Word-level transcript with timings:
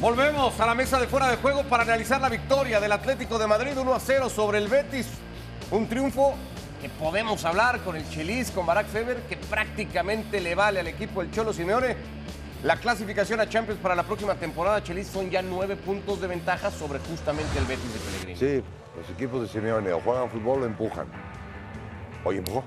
Volvemos 0.00 0.60
a 0.60 0.66
la 0.66 0.76
mesa 0.76 1.00
de 1.00 1.08
fuera 1.08 1.28
de 1.28 1.38
juego 1.38 1.64
para 1.64 1.82
analizar 1.82 2.20
la 2.20 2.28
victoria 2.28 2.78
del 2.78 2.92
Atlético 2.92 3.36
de 3.36 3.48
Madrid 3.48 3.76
1 3.76 3.94
a 3.94 3.98
0 3.98 4.28
sobre 4.28 4.58
el 4.58 4.68
Betis. 4.68 5.08
Un 5.72 5.88
triunfo 5.88 6.34
que 6.80 6.88
podemos 6.88 7.44
hablar 7.44 7.80
con 7.80 7.96
el 7.96 8.08
Chelis, 8.08 8.52
con 8.52 8.64
Barack 8.64 8.86
Feber, 8.86 9.16
que 9.28 9.36
prácticamente 9.36 10.40
le 10.40 10.54
vale 10.54 10.78
al 10.78 10.86
equipo 10.86 11.20
del 11.20 11.32
Cholo 11.32 11.52
Simeone. 11.52 11.96
La 12.62 12.76
clasificación 12.76 13.40
a 13.40 13.48
Champions 13.48 13.80
para 13.80 13.96
la 13.96 14.04
próxima 14.04 14.36
temporada, 14.36 14.84
Chelis, 14.84 15.08
son 15.08 15.30
ya 15.30 15.42
nueve 15.42 15.74
puntos 15.74 16.20
de 16.20 16.28
ventaja 16.28 16.70
sobre 16.70 17.00
justamente 17.00 17.58
el 17.58 17.64
Betis 17.64 17.92
de 17.92 17.98
Pellegrini. 17.98 18.36
Sí, 18.36 18.64
los 18.96 19.10
equipos 19.10 19.42
de 19.42 19.48
Simeone 19.48 19.92
o 19.92 20.00
juegan 20.00 20.30
fútbol 20.30 20.62
o 20.62 20.66
empujan. 20.66 21.08
Hoy 22.22 22.36
empujó. 22.38 22.62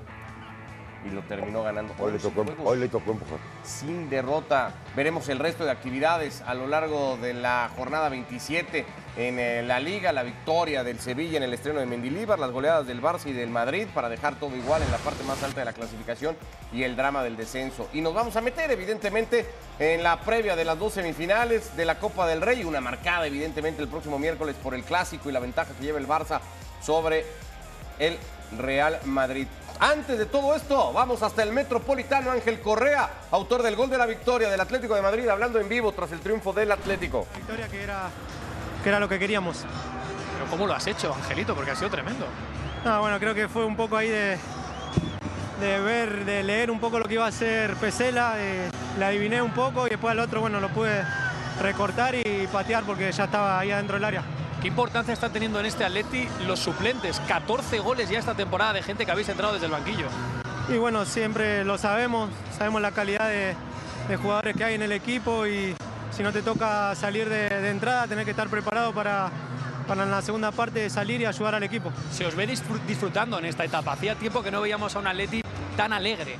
Y 1.04 1.10
lo 1.10 1.22
terminó 1.22 1.62
ganando. 1.62 1.94
Hoy 1.98 2.12
le, 2.12 2.16
11 2.16 2.30
tocó, 2.30 2.62
hoy 2.64 2.78
le 2.78 2.88
tocó 2.88 3.12
empujar. 3.12 3.38
sin 3.62 4.08
derrota. 4.08 4.72
Veremos 4.94 5.28
el 5.28 5.38
resto 5.38 5.64
de 5.64 5.70
actividades 5.70 6.42
a 6.42 6.54
lo 6.54 6.66
largo 6.66 7.16
de 7.16 7.34
la 7.34 7.70
jornada 7.76 8.08
27 8.08 8.84
en 9.16 9.38
eh, 9.38 9.62
la 9.62 9.78
Liga, 9.80 10.12
la 10.12 10.22
victoria 10.22 10.84
del 10.84 10.98
Sevilla 10.98 11.36
en 11.36 11.42
el 11.42 11.52
estreno 11.52 11.80
de 11.80 11.86
Mendilíbar, 11.86 12.38
las 12.38 12.50
goleadas 12.50 12.86
del 12.86 13.02
Barça 13.02 13.26
y 13.26 13.32
del 13.32 13.50
Madrid 13.50 13.86
para 13.94 14.08
dejar 14.08 14.36
todo 14.36 14.56
igual 14.56 14.82
en 14.82 14.90
la 14.90 14.98
parte 14.98 15.22
más 15.24 15.42
alta 15.42 15.60
de 15.60 15.66
la 15.66 15.72
clasificación 15.72 16.36
y 16.72 16.82
el 16.84 16.96
drama 16.96 17.22
del 17.22 17.36
descenso. 17.36 17.88
Y 17.92 18.00
nos 18.00 18.14
vamos 18.14 18.36
a 18.36 18.40
meter 18.40 18.70
evidentemente 18.70 19.46
en 19.78 20.02
la 20.02 20.20
previa 20.20 20.56
de 20.56 20.64
las 20.64 20.78
dos 20.78 20.94
semifinales 20.94 21.76
de 21.76 21.84
la 21.84 21.98
Copa 21.98 22.26
del 22.26 22.40
Rey, 22.40 22.64
una 22.64 22.80
marcada 22.80 23.26
evidentemente 23.26 23.82
el 23.82 23.88
próximo 23.88 24.18
miércoles 24.18 24.56
por 24.62 24.74
el 24.74 24.82
clásico 24.82 25.28
y 25.28 25.32
la 25.32 25.40
ventaja 25.40 25.74
que 25.74 25.84
lleva 25.84 25.98
el 25.98 26.08
Barça 26.08 26.40
sobre 26.80 27.24
el 27.98 28.16
Real 28.58 28.98
Madrid. 29.04 29.46
Antes 29.82 30.16
de 30.16 30.26
todo 30.26 30.54
esto, 30.54 30.92
vamos 30.92 31.24
hasta 31.24 31.42
el 31.42 31.50
Metropolitano 31.50 32.30
Ángel 32.30 32.60
Correa, 32.60 33.10
autor 33.32 33.64
del 33.64 33.74
gol 33.74 33.90
de 33.90 33.98
la 33.98 34.06
victoria 34.06 34.48
del 34.48 34.60
Atlético 34.60 34.94
de 34.94 35.02
Madrid, 35.02 35.28
hablando 35.28 35.58
en 35.58 35.68
vivo 35.68 35.90
tras 35.90 36.12
el 36.12 36.20
triunfo 36.20 36.52
del 36.52 36.70
Atlético. 36.70 37.26
victoria 37.34 37.66
que 37.66 37.82
era, 37.82 38.08
que 38.84 38.88
era 38.88 39.00
lo 39.00 39.08
que 39.08 39.18
queríamos. 39.18 39.64
Pero 40.34 40.48
¿cómo 40.48 40.68
lo 40.68 40.74
has 40.74 40.86
hecho, 40.86 41.12
Angelito? 41.12 41.56
Porque 41.56 41.72
ha 41.72 41.74
sido 41.74 41.90
tremendo. 41.90 42.26
No, 42.84 43.00
bueno, 43.00 43.18
creo 43.18 43.34
que 43.34 43.48
fue 43.48 43.64
un 43.64 43.74
poco 43.74 43.96
ahí 43.96 44.08
de, 44.08 44.38
de 45.60 45.80
ver, 45.80 46.26
de 46.26 46.44
leer 46.44 46.70
un 46.70 46.78
poco 46.78 47.00
lo 47.00 47.06
que 47.06 47.14
iba 47.14 47.24
a 47.24 47.30
hacer 47.30 47.74
Pesela, 47.74 48.34
eh, 48.36 48.70
la 49.00 49.08
adiviné 49.08 49.42
un 49.42 49.52
poco 49.52 49.88
y 49.88 49.90
después 49.90 50.12
al 50.12 50.20
otro, 50.20 50.42
bueno, 50.42 50.60
lo 50.60 50.68
pude 50.68 51.02
recortar 51.60 52.14
y 52.14 52.46
patear 52.52 52.84
porque 52.84 53.10
ya 53.10 53.24
estaba 53.24 53.58
ahí 53.58 53.72
adentro 53.72 53.96
del 53.96 54.04
área. 54.04 54.22
¿Qué 54.62 54.68
importancia 54.68 55.12
está 55.12 55.28
teniendo 55.28 55.58
en 55.58 55.66
este 55.66 55.84
Atleti 55.84 56.28
los 56.46 56.60
suplentes? 56.60 57.20
14 57.26 57.80
goles 57.80 58.08
ya 58.08 58.20
esta 58.20 58.34
temporada 58.34 58.72
de 58.74 58.82
gente 58.82 59.04
que 59.04 59.10
habéis 59.10 59.28
entrado 59.28 59.52
desde 59.54 59.66
el 59.66 59.72
banquillo. 59.72 60.06
Y 60.68 60.76
bueno, 60.78 61.04
siempre 61.04 61.64
lo 61.64 61.76
sabemos, 61.78 62.30
sabemos 62.56 62.80
la 62.80 62.92
calidad 62.92 63.28
de, 63.28 63.56
de 64.08 64.16
jugadores 64.16 64.56
que 64.56 64.62
hay 64.62 64.74
en 64.76 64.82
el 64.82 64.92
equipo 64.92 65.46
y 65.48 65.74
si 66.12 66.22
no 66.22 66.32
te 66.32 66.42
toca 66.42 66.94
salir 66.94 67.28
de, 67.28 67.48
de 67.50 67.70
entrada, 67.70 68.06
tenés 68.06 68.24
que 68.24 68.30
estar 68.30 68.48
preparado 68.48 68.92
para, 68.94 69.30
para 69.88 70.04
en 70.04 70.12
la 70.12 70.22
segunda 70.22 70.52
parte 70.52 70.88
salir 70.90 71.20
y 71.20 71.26
ayudar 71.26 71.56
al 71.56 71.64
equipo. 71.64 71.92
Se 72.12 72.24
os 72.24 72.36
ve 72.36 72.46
disfrut- 72.48 72.82
disfrutando 72.86 73.40
en 73.40 73.46
esta 73.46 73.64
etapa. 73.64 73.92
Hacía 73.94 74.14
tiempo 74.14 74.44
que 74.44 74.52
no 74.52 74.60
veíamos 74.60 74.94
a 74.94 75.00
un 75.00 75.08
Atleti 75.08 75.42
tan 75.76 75.92
alegre. 75.92 76.36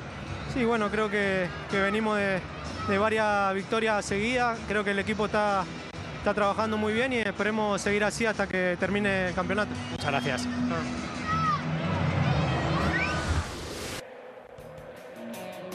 Sí, 0.54 0.64
bueno, 0.64 0.90
creo 0.90 1.10
que, 1.10 1.48
que 1.72 1.80
venimos 1.80 2.16
de, 2.18 2.40
de 2.88 2.98
varias 2.98 3.52
victorias 3.54 4.04
seguidas. 4.04 4.56
Creo 4.68 4.84
que 4.84 4.92
el 4.92 5.00
equipo 5.00 5.26
está, 5.26 5.64
está 6.22 6.32
trabajando 6.34 6.76
muy 6.76 6.92
bien 6.92 7.12
y 7.12 7.16
esperemos 7.18 7.80
seguir 7.80 8.04
así 8.04 8.24
hasta 8.24 8.46
que 8.46 8.76
termine 8.78 9.28
el 9.28 9.34
campeonato. 9.34 9.72
Muchas 9.90 10.06
gracias. 10.06 10.46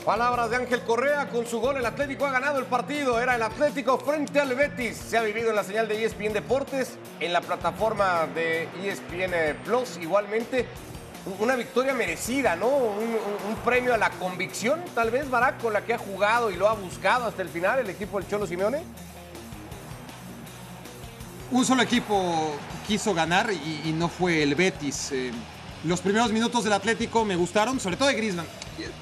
Palabras 0.05 0.49
de 0.49 0.55
Ángel 0.55 0.81
Correa, 0.83 1.27
con 1.27 1.45
su 1.45 1.59
gol 1.59 1.75
el 1.75 1.85
Atlético 1.85 2.25
ha 2.25 2.31
ganado 2.31 2.59
el 2.59 2.65
partido, 2.65 3.19
era 3.19 3.35
el 3.35 3.41
Atlético 3.43 3.97
frente 3.97 4.39
al 4.39 4.55
Betis. 4.55 4.95
Se 4.95 5.17
ha 5.17 5.21
vivido 5.21 5.49
en 5.49 5.55
la 5.57 5.65
señal 5.65 5.89
de 5.89 6.05
ESPN 6.05 6.31
Deportes, 6.31 6.97
en 7.19 7.33
la 7.33 7.41
plataforma 7.41 8.25
de 8.33 8.69
ESPN 8.85 9.57
Plus 9.65 9.97
igualmente. 10.01 10.65
Una 11.39 11.57
victoria 11.57 11.93
merecida, 11.93 12.55
¿no? 12.55 12.67
Un, 12.69 13.03
un- 13.03 13.49
un 13.49 13.55
premio 13.65 13.93
a 13.93 13.97
la 13.97 14.09
convicción, 14.11 14.81
tal 14.95 15.11
vez, 15.11 15.29
Barak, 15.29 15.59
con 15.61 15.73
la 15.73 15.81
que 15.83 15.93
ha 15.93 15.97
jugado 15.97 16.49
y 16.51 16.55
lo 16.55 16.69
ha 16.69 16.73
buscado 16.73 17.25
hasta 17.25 17.41
el 17.41 17.49
final 17.49 17.79
el 17.79 17.89
equipo 17.89 18.17
del 18.17 18.29
Cholo 18.29 18.47
Simeone. 18.47 18.83
Un 21.51 21.65
solo 21.65 21.81
equipo 21.81 22.55
quiso 22.87 23.13
ganar 23.13 23.51
y, 23.51 23.91
no 23.93 24.09
fue 24.09 24.43
el 24.43 24.55
Betis. 24.55 25.11
Eh, 25.11 25.31
los 25.83 26.01
primeros 26.01 26.31
minutos 26.31 26.63
del 26.63 26.73
Atlético 26.73 27.23
me 27.23 27.35
gustaron, 27.35 27.79
sobre 27.79 27.97
todo 27.97 28.09
de 28.09 28.15
Griezmann. 28.15 28.45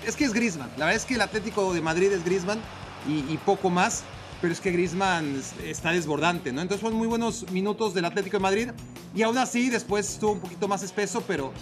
Es 0.05 0.15
que 0.15 0.25
es 0.25 0.33
Griezmann. 0.33 0.69
La 0.77 0.85
verdad 0.85 0.95
es 0.95 1.05
que 1.05 1.15
el 1.15 1.21
Atlético 1.21 1.73
de 1.73 1.81
Madrid 1.81 2.11
es 2.11 2.23
Griezmann 2.23 2.59
y, 3.07 3.19
y 3.31 3.37
poco 3.37 3.69
más, 3.69 4.03
pero 4.41 4.53
es 4.53 4.59
que 4.59 4.71
Griezmann 4.71 5.41
está 5.63 5.91
desbordante, 5.91 6.51
¿no? 6.51 6.61
Entonces 6.61 6.81
fueron 6.81 6.99
muy 6.99 7.07
buenos 7.07 7.49
minutos 7.51 7.93
del 7.93 8.05
Atlético 8.05 8.37
de 8.37 8.41
Madrid 8.43 8.69
y 9.15 9.23
aún 9.23 9.37
así 9.37 9.69
después 9.69 10.09
estuvo 10.09 10.33
un 10.33 10.39
poquito 10.39 10.67
más 10.67 10.83
espeso, 10.83 11.23
pero, 11.25 11.53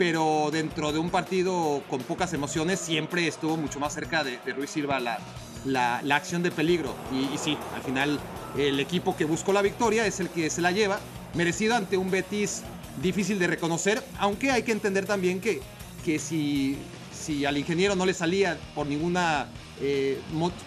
pero 0.00 0.48
dentro 0.50 0.92
de 0.92 0.98
un 0.98 1.10
partido 1.10 1.82
con 1.90 2.00
pocas 2.00 2.32
emociones 2.32 2.80
siempre 2.80 3.28
estuvo 3.28 3.58
mucho 3.58 3.78
más 3.78 3.92
cerca 3.92 4.24
de, 4.24 4.38
Ruiz 4.56 4.70
Silva 4.70 4.98
la, 4.98 5.18
la, 5.66 6.16
acción 6.16 6.42
de 6.42 6.50
peligro. 6.50 6.94
Y, 7.12 7.36
sí, 7.36 7.58
al 7.74 7.82
final 7.82 8.18
el 8.56 8.80
equipo 8.80 9.14
que 9.14 9.26
buscó 9.26 9.52
la 9.52 9.60
victoria 9.60 10.06
es 10.06 10.18
el 10.18 10.30
que 10.30 10.48
se 10.48 10.62
la 10.62 10.70
lleva, 10.70 11.00
merecido 11.34 11.76
ante 11.76 11.98
un 11.98 12.10
Betis 12.10 12.62
difícil 13.02 13.38
de 13.38 13.46
reconocer, 13.46 14.02
aunque 14.18 14.50
hay 14.50 14.62
que 14.62 14.72
entender 14.72 15.04
también 15.04 15.38
que, 15.38 15.60
que 16.02 16.18
si, 16.18 16.78
si 17.12 17.44
al 17.44 17.58
ingeniero 17.58 17.94
no 17.94 18.06
le 18.06 18.14
salía 18.14 18.56
por 18.74 18.86
ninguna, 18.86 19.48
eh, 19.82 20.18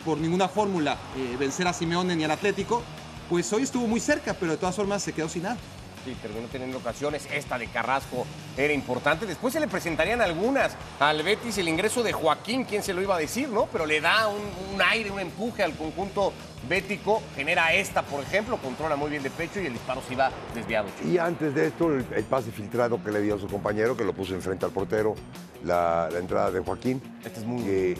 por 0.05 0.19
ninguna 0.19 0.47
fórmula 0.47 0.99
eh, 1.17 1.37
vencer 1.39 1.67
a 1.67 1.73
Simeone 1.73 2.15
ni 2.15 2.23
al 2.23 2.29
Atlético, 2.29 2.83
pues 3.31 3.51
hoy 3.51 3.63
estuvo 3.63 3.87
muy 3.87 3.99
cerca, 3.99 4.35
pero 4.35 4.51
de 4.51 4.59
todas 4.59 4.75
formas 4.75 5.01
se 5.01 5.11
quedó 5.11 5.27
sin 5.27 5.41
nada. 5.41 5.57
Sí, 6.03 6.15
terminó 6.21 6.47
teniendo 6.47 6.79
ocasiones. 6.79 7.27
Esta 7.33 7.57
de 7.57 7.67
Carrasco 7.67 8.25
era 8.57 8.73
importante. 8.73 9.25
Después 9.25 9.53
se 9.53 9.59
le 9.61 9.67
presentarían 9.69 10.19
algunas 10.21 10.75
al 10.99 11.23
Betis 11.23 11.57
el 11.59 11.69
ingreso 11.69 12.03
de 12.03 12.11
Joaquín, 12.11 12.65
quién 12.65 12.83
se 12.83 12.93
lo 12.93 13.01
iba 13.01 13.15
a 13.15 13.19
decir, 13.19 13.47
¿no? 13.47 13.67
Pero 13.71 13.85
le 13.85 14.01
da 14.01 14.27
un, 14.27 14.41
un 14.75 14.81
aire, 14.81 15.11
un 15.11 15.19
empuje 15.21 15.63
al 15.63 15.73
conjunto 15.77 16.33
bético. 16.67 17.21
Genera 17.37 17.73
esta, 17.73 18.01
por 18.01 18.21
ejemplo, 18.21 18.57
controla 18.57 18.97
muy 18.97 19.11
bien 19.11 19.23
de 19.23 19.29
pecho 19.29 19.61
y 19.61 19.67
el 19.67 19.73
disparo 19.73 20.01
se 20.05 20.13
iba 20.13 20.29
desviado. 20.53 20.89
Y 21.05 21.17
antes 21.17 21.55
de 21.55 21.67
esto, 21.67 21.87
el, 21.93 22.05
el 22.13 22.23
pase 22.25 22.51
filtrado 22.51 23.01
que 23.01 23.09
le 23.09 23.21
dio 23.21 23.35
a 23.35 23.39
su 23.39 23.47
compañero, 23.47 23.95
que 23.95 24.03
lo 24.03 24.11
puso 24.13 24.33
enfrente 24.33 24.65
al 24.65 24.71
portero, 24.71 25.15
la, 25.63 26.09
la 26.11 26.19
entrada 26.19 26.51
de 26.51 26.59
Joaquín. 26.59 27.01
Este 27.23 27.39
es 27.39 27.45
muy- 27.45 27.63
Que, 27.63 27.97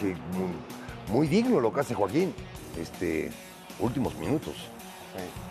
que 0.00 0.06
muy, 0.32 0.50
muy 1.08 1.26
digno 1.28 1.60
lo 1.60 1.70
que 1.74 1.80
hace 1.80 1.94
Joaquín. 1.94 2.34
Este, 2.80 3.30
últimos 3.80 4.14
minutos. 4.16 4.54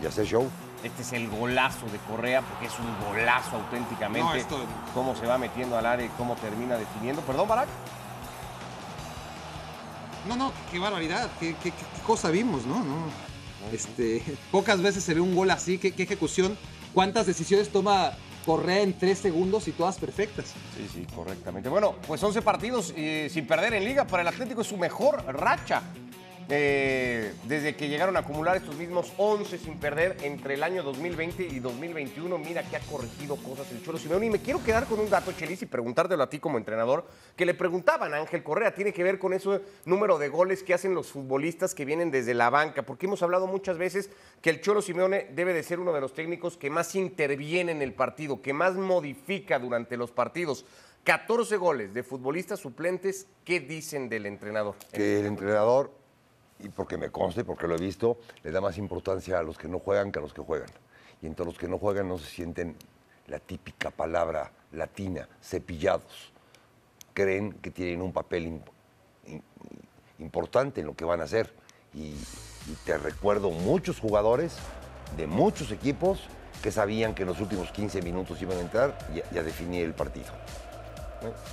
Y 0.02 0.06
hace 0.06 0.26
show. 0.26 0.50
Este 0.84 1.02
es 1.02 1.14
el 1.14 1.28
golazo 1.30 1.86
de 1.88 1.98
Correa, 2.00 2.42
porque 2.42 2.68
es 2.68 2.74
un 2.80 3.08
golazo 3.08 3.56
auténticamente. 3.56 4.20
No, 4.28 4.36
esto- 4.36 4.66
Cómo 4.94 5.16
se 5.16 5.26
va 5.26 5.38
metiendo 5.38 5.78
al 5.78 5.86
área 5.86 6.06
y 6.06 6.10
cómo 6.10 6.36
termina 6.36 6.78
definiendo. 6.78 7.22
Perdón, 7.24 7.48
Barak. 7.48 7.68
No, 10.28 10.36
no, 10.36 10.52
qué 10.72 10.80
barbaridad, 10.80 11.30
qué, 11.40 11.54
qué- 11.56 11.72
qué- 11.72 11.86
qué 11.96 12.02
cosa 12.06 12.30
vimos, 12.32 12.66
¿no? 12.66 12.80
no. 12.84 13.06
Este, 13.72 14.24
pocas 14.52 14.82
veces 14.82 15.04
se 15.04 15.14
ve 15.14 15.22
un 15.22 15.36
gol 15.36 15.50
así, 15.52 15.78
qué, 15.78 15.92
qué 15.92 16.04
ejecución, 16.04 16.58
cuántas 16.94 17.26
decisiones 17.26 17.70
toma 17.72 18.12
Correa 18.46 18.82
en 18.82 18.94
tres 18.98 19.18
segundos 19.20 19.68
y 19.68 19.72
todas 19.72 19.98
perfectas. 19.98 20.54
Sí, 20.78 20.88
sí, 20.94 21.08
correctamente. 21.16 21.68
Bueno, 21.68 21.96
pues 22.08 22.22
11 22.22 22.44
partidos 22.44 22.94
eh, 22.96 23.28
sin 23.32 23.48
perder 23.48 23.74
en 23.74 23.84
liga 23.86 24.06
para 24.06 24.22
el 24.22 24.28
Atlético 24.28 24.62
es 24.62 24.68
su 24.68 24.78
mejor 24.78 25.24
racha. 25.28 25.82
Eh, 26.50 27.34
desde 27.46 27.76
que 27.76 27.88
llegaron 27.88 28.16
a 28.18 28.20
acumular 28.20 28.56
estos 28.56 28.76
mismos 28.76 29.12
11 29.18 29.58
sin 29.58 29.80
perder 29.80 30.18
entre 30.22 30.54
el 30.54 30.64
año 30.64 30.84
2020 30.84 31.44
y 31.44 31.60
2021. 31.60 32.38
Mira 32.38 32.64
que 32.64 32.76
ha 32.76 32.80
corregido 32.82 33.36
cosas 33.38 33.72
el 33.72 33.84
Cholo 33.84 33.98
Simeone. 33.98 34.28
Y 34.28 34.30
me 34.30 34.40
quiero 34.40 34.64
quedar 34.64 34.86
con 34.86 35.00
un 35.00 35.10
dato, 35.10 35.32
Chelis, 35.32 35.64
y 35.64 35.66
preguntártelo 35.66 36.22
a 36.22 36.30
ti 36.30 36.40
como 36.40 36.58
entrenador, 36.58 37.08
que 37.36 37.46
le 37.46 37.56
preguntaban 37.56 38.14
a 38.14 38.18
Ángel 38.18 38.44
Correa. 38.44 38.76
Tiene 38.76 38.94
que 38.94 39.04
ver 39.04 39.18
con 39.18 39.34
ese 39.34 39.62
número 39.86 40.20
de 40.20 40.30
goles 40.30 40.62
que 40.62 40.74
hacen 40.74 40.94
los 40.94 41.08
futbolistas 41.08 41.74
que 41.74 41.86
vienen 41.86 42.12
desde 42.12 42.34
la 42.34 42.50
banca. 42.50 42.84
Porque 42.84 43.08
hemos 43.08 43.24
hablado 43.24 43.48
muchas 43.48 43.78
veces 43.78 44.12
que 44.42 44.52
el 44.52 44.62
Cholo 44.62 44.82
Simeone 44.82 45.28
debe 45.34 45.54
de 45.54 45.64
ser 45.64 45.80
uno 45.80 45.94
de 45.94 46.02
los 46.02 46.14
técnicos 46.14 46.58
que 46.58 46.70
más 46.70 46.94
interviene 46.96 47.72
en 47.72 47.82
el 47.82 47.94
partido, 47.94 48.42
que 48.42 48.54
más 48.54 48.76
modifica 48.76 49.58
durante 49.58 49.98
los 49.98 50.12
partidos. 50.12 50.66
14 51.06 51.58
goles 51.58 51.94
de 51.94 52.04
futbolistas 52.04 52.60
suplentes, 52.60 53.28
¿qué 53.44 53.60
dicen 53.60 54.10
del 54.10 54.26
entrenador? 54.26 54.76
Que 54.92 55.20
el 55.20 55.28
entrenador, 55.28 55.92
y 56.60 56.70
porque 56.70 56.98
me 56.98 57.10
conste, 57.10 57.44
porque 57.44 57.68
lo 57.68 57.76
he 57.76 57.80
visto, 57.80 58.18
le 58.44 58.52
da 58.52 58.62
más 58.62 58.78
importancia 58.78 59.40
a 59.40 59.44
los 59.44 59.58
que 59.58 59.68
no 59.68 59.80
juegan 59.80 60.12
que 60.12 60.20
a 60.20 60.22
los 60.22 60.34
que 60.34 60.42
juegan. 60.42 60.70
Y 61.22 61.28
entre 61.28 61.46
los 61.46 61.58
que 61.58 61.68
no 61.68 61.78
juegan 61.78 62.08
no 62.08 62.18
se 62.18 62.26
sienten 62.28 62.76
la 63.28 63.40
típica 63.40 63.92
palabra 63.92 64.52
latina, 64.72 65.28
cepillados. 65.42 66.32
Creen 67.14 67.54
que 67.54 67.72
tienen 67.72 68.02
un 68.02 68.12
papel 68.14 68.48
imp- 68.48 68.70
im- 69.28 69.42
importante 70.20 70.82
en 70.82 70.88
lo 70.88 70.96
que 70.96 71.06
van 71.06 71.22
a 71.22 71.24
hacer. 71.24 71.54
Y, 71.94 72.08
y 72.68 72.76
te 72.86 72.98
recuerdo 72.98 73.52
muchos 73.52 74.00
jugadores 74.00 74.56
de 75.18 75.28
muchos 75.28 75.72
equipos 75.72 76.20
que 76.62 76.72
sabían 76.72 77.14
que 77.16 77.24
en 77.24 77.30
los 77.30 77.40
últimos 77.40 77.72
15 77.72 78.02
minutos 78.02 78.42
iban 78.42 78.58
a 78.58 78.62
entrar 78.62 78.98
y, 79.14 79.36
y 79.36 79.38
a 79.38 79.44
definir 79.44 79.86
el 79.86 79.94
partido. 79.94 80.28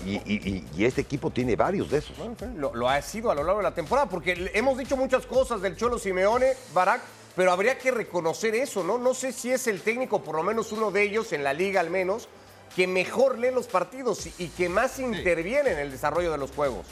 Y, 0.05 0.11
y- 0.17 0.23
y- 0.27 0.69
y 0.77 0.85
este 0.85 1.01
equipo 1.01 1.31
tiene 1.31 1.57
varios 1.57 1.91
de 1.91 1.99
esos. 1.99 2.17
Bueno, 2.19 2.35
sí, 2.39 2.47
Lo, 2.57 2.75
lo 2.75 2.89
ha 2.89 3.01
sido 3.03 3.31
a 3.31 3.35
lo 3.35 3.43
largo 3.45 3.59
de 3.61 3.65
la 3.65 3.75
temporada, 3.75 4.09
porque 4.09 4.51
hemos 4.55 4.77
dicho 4.77 4.97
muchas 4.97 5.25
cosas 5.27 5.63
del 5.63 5.77
Cholo 5.77 5.99
Simeone, 5.99 6.53
Barak, 6.75 7.01
pero 7.37 7.53
habría 7.53 7.79
que 7.79 7.91
reconocer 7.91 8.55
eso, 8.55 8.85
¿no? 8.85 8.99
No 8.99 9.15
sé 9.15 9.33
si 9.33 9.51
es 9.51 9.67
el 9.67 9.81
técnico, 9.81 10.23
por 10.23 10.37
lo 10.37 10.43
menos 10.43 10.73
uno 10.73 10.91
de 10.91 11.03
ellos, 11.03 11.33
en 11.33 11.43
la 11.45 11.53
liga 11.55 11.81
al 11.81 11.89
menos, 11.91 12.29
que 12.77 12.87
mejor 12.87 13.39
lee 13.39 13.51
los 13.55 13.67
partidos 13.67 14.27
y, 14.27 14.35
y 14.39 14.49
que 14.49 14.69
más 14.69 14.99
interviene 14.99 15.71
en 15.73 15.79
el 15.79 15.91
desarrollo 15.91 16.31
de 16.33 16.39
los 16.39 16.51
juegos. 16.51 16.87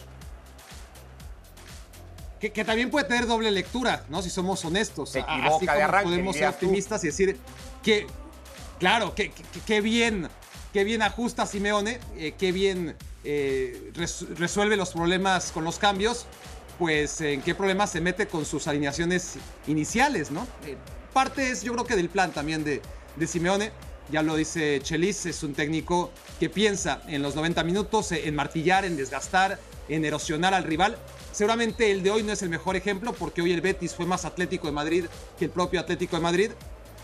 Que, 2.40 2.50
que 2.52 2.64
también 2.64 2.90
puede 2.90 3.06
tener 3.06 3.26
doble 3.26 3.50
lectura, 3.50 4.04
¿no? 4.08 4.22
Si 4.22 4.30
somos 4.30 4.64
honestos. 4.64 5.10
Se 5.10 5.18
equivoca 5.18 5.56
Así 5.56 5.66
de 5.66 5.72
como 5.72 5.84
arranque, 5.84 6.10
podemos 6.10 6.36
ser 6.36 6.48
tú. 6.52 6.54
optimistas 6.66 7.04
y 7.04 7.08
decir 7.08 7.36
que, 7.82 8.06
claro, 8.78 9.14
que, 9.14 9.30
que- 9.30 9.60
que 9.66 9.80
bien, 9.82 10.26
que 10.72 10.84
bien 10.84 11.02
ajusta 11.02 11.46
Simeone, 11.46 11.98
eh, 12.16 12.32
que 12.38 12.52
bien 12.52 12.96
eh, 13.24 13.90
res- 13.94 14.26
resuelve 14.38 14.76
los 14.76 14.90
problemas 14.90 15.50
con 15.52 15.64
los 15.64 15.78
cambios, 15.78 16.26
pues 16.78 17.20
en 17.20 17.42
qué 17.42 17.54
problemas 17.54 17.90
se 17.90 18.00
mete 18.00 18.26
con 18.26 18.44
sus 18.44 18.66
alineaciones 18.66 19.34
iniciales, 19.66 20.30
¿no? 20.30 20.46
Eh, 20.66 20.76
parte 21.12 21.50
es, 21.50 21.62
yo 21.62 21.72
creo 21.72 21.84
que 21.84 21.96
del 21.96 22.08
plan 22.08 22.32
también 22.32 22.64
de, 22.64 22.80
de 23.16 23.26
Simeone. 23.26 23.70
Ya 24.10 24.22
lo 24.22 24.34
dice 24.34 24.80
Chelis, 24.82 25.26
es 25.26 25.44
un 25.44 25.54
técnico 25.54 26.10
que 26.40 26.48
piensa 26.50 27.00
en 27.06 27.22
los 27.22 27.36
90 27.36 27.62
minutos, 27.62 28.10
eh, 28.10 28.22
en 28.26 28.34
martillar, 28.34 28.84
en 28.84 28.96
desgastar, 28.96 29.58
en 29.88 30.04
erosionar 30.04 30.52
al 30.54 30.64
rival. 30.64 30.96
Seguramente 31.32 31.92
el 31.92 32.02
de 32.02 32.10
hoy 32.10 32.22
no 32.24 32.32
es 32.32 32.42
el 32.42 32.48
mejor 32.48 32.74
ejemplo 32.74 33.12
porque 33.12 33.40
hoy 33.42 33.52
el 33.52 33.60
Betis 33.60 33.94
fue 33.94 34.06
más 34.06 34.24
Atlético 34.24 34.66
de 34.66 34.72
Madrid 34.72 35.04
que 35.38 35.44
el 35.44 35.50
propio 35.52 35.78
Atlético 35.78 36.16
de 36.16 36.22
Madrid. 36.22 36.50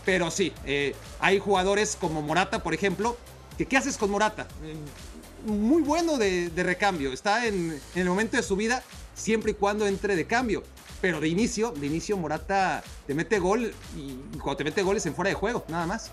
Pero 0.03 0.31
sí, 0.31 0.51
eh, 0.65 0.95
hay 1.19 1.39
jugadores 1.39 1.97
como 1.99 2.21
Morata, 2.21 2.61
por 2.63 2.73
ejemplo, 2.73 3.17
que 3.57 3.65
¿qué 3.65 3.77
haces 3.77 3.97
con 3.97 4.11
Morata? 4.11 4.47
Muy 5.45 5.81
bueno 5.81 6.17
de, 6.17 6.49
de 6.49 6.63
recambio, 6.63 7.11
está 7.13 7.45
en, 7.45 7.71
en 7.95 8.01
el 8.01 8.07
momento 8.07 8.37
de 8.37 8.43
su 8.43 8.55
vida 8.55 8.83
siempre 9.13 9.51
y 9.51 9.53
cuando 9.55 9.87
entre 9.87 10.15
de 10.15 10.25
cambio. 10.25 10.63
Pero 10.99 11.19
de 11.19 11.27
inicio, 11.27 11.71
de 11.71 11.85
inicio 11.85 12.17
Morata 12.17 12.83
te 13.05 13.13
mete 13.13 13.37
gol 13.37 13.71
y 13.95 14.15
cuando 14.39 14.57
te 14.57 14.63
mete 14.63 14.81
goles 14.81 15.05
en 15.05 15.13
fuera 15.13 15.29
de 15.29 15.35
juego, 15.35 15.63
nada 15.67 15.85
más. 15.85 16.11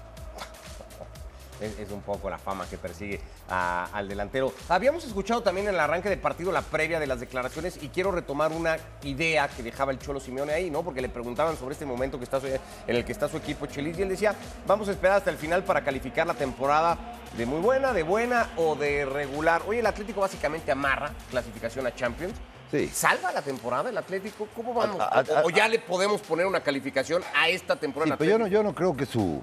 Es, 1.60 1.78
es 1.78 1.90
un 1.90 2.00
poco 2.02 2.28
la 2.28 2.38
fama 2.38 2.66
que 2.68 2.76
persigue 2.78 3.20
a- 3.48 3.88
al 3.92 4.08
delantero. 4.08 4.52
Habíamos 4.68 5.04
escuchado 5.04 5.42
también 5.42 5.68
en 5.68 5.74
el 5.74 5.80
arranque 5.80 6.08
del 6.08 6.18
partido 6.18 6.50
la 6.52 6.62
previa 6.62 6.98
de 7.00 7.06
las 7.06 7.20
declaraciones 7.20 7.78
y 7.82 7.88
quiero 7.88 8.10
retomar 8.10 8.52
una 8.52 8.76
idea 9.02 9.48
que 9.48 9.62
dejaba 9.62 9.92
el 9.92 9.98
Cholo 9.98 10.18
Simeone 10.20 10.52
ahí, 10.52 10.70
¿no? 10.70 10.82
Porque 10.82 11.00
le 11.00 11.08
preguntaban 11.08 11.56
sobre 11.56 11.74
este 11.74 11.86
momento 11.86 12.18
que 12.18 12.24
está 12.24 12.40
su- 12.40 12.46
en 12.48 12.60
el 12.86 13.04
que 13.04 13.12
está 13.12 13.28
su 13.28 13.36
equipo 13.36 13.66
Chelis 13.66 13.98
y 13.98 14.02
él 14.02 14.08
decía, 14.08 14.34
vamos 14.66 14.88
a 14.88 14.90
esperar 14.92 15.18
hasta 15.18 15.30
el 15.30 15.36
final 15.38 15.62
para 15.64 15.84
calificar 15.84 16.26
la 16.26 16.34
temporada 16.34 16.98
de 17.36 17.46
muy 17.46 17.60
buena, 17.60 17.92
de 17.92 18.02
buena 18.02 18.50
o 18.56 18.74
de 18.76 19.04
regular. 19.04 19.62
Oye, 19.66 19.80
el 19.80 19.86
Atlético 19.86 20.20
básicamente 20.20 20.70
amarra 20.72 21.12
clasificación 21.30 21.86
a 21.86 21.94
Champions. 21.94 22.34
Sí. 22.70 22.88
¿Salva 22.92 23.30
la 23.30 23.42
temporada 23.42 23.90
el 23.90 23.96
Atlético? 23.98 24.48
¿Cómo 24.56 24.74
vamos? 24.74 25.00
A- 25.00 25.04
a- 25.20 25.42
O- 25.42 25.46
o, 25.46 25.50
ya 25.50 25.68
le 25.68 25.78
podemos 25.78 26.20
poner 26.22 26.46
una 26.46 26.60
calificación 26.60 27.22
a 27.36 27.48
esta 27.48 27.76
temporada? 27.76 28.12
Sí, 28.14 28.16
pero 28.18 28.30
yo 28.32 28.38
no, 28.38 28.46
yo 28.48 28.62
no 28.64 28.74
creo 28.74 28.96
que 28.96 29.06
su, 29.06 29.40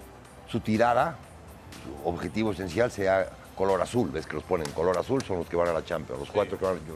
su 0.48 0.60
tirada, 0.60 1.16
su 1.84 2.08
objetivo 2.10 2.52
esencial 2.52 2.92
sea 2.92 3.30
color 3.56 3.82
azul. 3.82 4.10
Ves 4.12 4.26
que 4.26 4.34
los 4.36 4.44
ponen 4.44 4.70
color 4.72 4.98
azul, 4.98 5.22
son 5.24 5.38
los 5.40 5.48
que 5.48 5.56
van 5.56 5.68
a 5.70 5.74
la 5.74 5.84
Champions. 5.86 6.20
Los 6.20 6.32
cuatro 6.32 6.58
que 6.58 6.66
van 6.66 6.76
yo- 6.88 6.96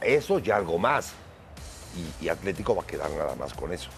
Eso 0.00 0.38
ya 0.38 0.56
algo 0.56 0.78
más. 0.78 1.12
Y, 2.20 2.24
y 2.26 2.28
Atlético 2.28 2.74
va 2.76 2.82
a 2.82 2.86
quedar 2.86 3.10
nada 3.10 3.34
más 3.34 3.52
con 3.54 3.72
eso. 3.72 3.88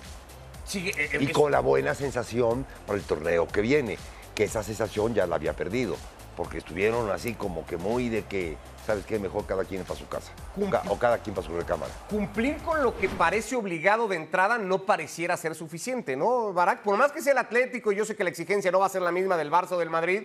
Eh, 0.75 1.19
Y 1.21 1.27
es- 1.27 1.33
con 1.33 1.51
la 1.51 1.61
buena 1.61 1.95
sensación 1.95 2.65
para 2.87 2.99
el 2.99 3.05
torneo 3.05 3.47
que 3.49 3.61
viene, 3.61 3.99
que 4.35 4.45
esa 4.45 4.63
sensación 4.63 5.15
ya 5.15 5.27
la 5.27 5.35
había 5.37 5.53
perdido. 5.55 5.97
Porque 6.37 6.59
estuvieron 6.59 7.11
así 7.11 7.35
como 7.35 7.67
que 7.67 7.77
muy 7.77 8.09
de 8.09 8.25
que, 8.25 8.57
¿sabes 8.87 9.05
qué? 9.05 9.19
Mejor 9.19 9.45
cada 9.47 9.65
quien 9.65 9.83
para 9.85 9.99
su 9.99 10.09
casa. 10.09 10.33
O, 10.61 10.71
ca- 10.71 10.83
o 10.89 10.99
cada 10.99 11.19
quien 11.19 11.35
para 11.35 11.47
su 11.47 11.55
recámara. 11.55 11.93
cumplir 12.09 12.57
con 12.59 12.83
lo 12.83 12.97
que 12.97 13.09
parece 13.09 13.57
obligado 13.57 14.09
de 14.09 14.17
entrada 14.17 14.57
no 14.57 14.79
pareciera 14.87 15.37
ser 15.37 15.55
suficiente, 15.55 16.17
¿no, 16.17 16.53
Barak? 16.53 16.83
Por 16.83 16.97
más 16.97 17.13
que 17.13 17.21
sea 17.21 17.33
el 17.33 17.39
Atlético, 17.39 17.93
y 17.93 17.97
yo 17.97 18.05
sé 18.05 18.17
que 18.17 18.25
la 18.25 18.31
exigencia 18.31 18.71
no 18.73 18.79
va 18.79 18.87
a 18.87 18.91
ser 18.91 19.03
la 19.03 19.13
misma 19.13 19.37
del 19.37 19.51
Barça 19.51 19.73
o 19.73 19.79
del 19.79 19.91
Madrid, 19.91 20.23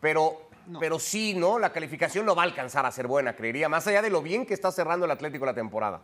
pero, 0.00 0.48
pero 0.80 0.98
sí, 0.98 1.34
¿no? 1.34 1.58
La 1.58 1.72
calificación 1.72 2.26
no 2.26 2.34
va 2.34 2.42
a 2.42 2.46
alcanzar 2.46 2.84
a 2.86 2.90
ser 2.90 3.06
buena, 3.06 3.36
creería, 3.36 3.68
más 3.68 3.86
allá 3.86 4.02
de 4.02 4.10
lo 4.10 4.20
bien 4.22 4.44
que 4.46 4.54
está 4.54 4.72
cerrando 4.72 5.04
el 5.06 5.12
Atlético 5.12 5.44
la 5.46 5.54
temporada. 5.54 6.00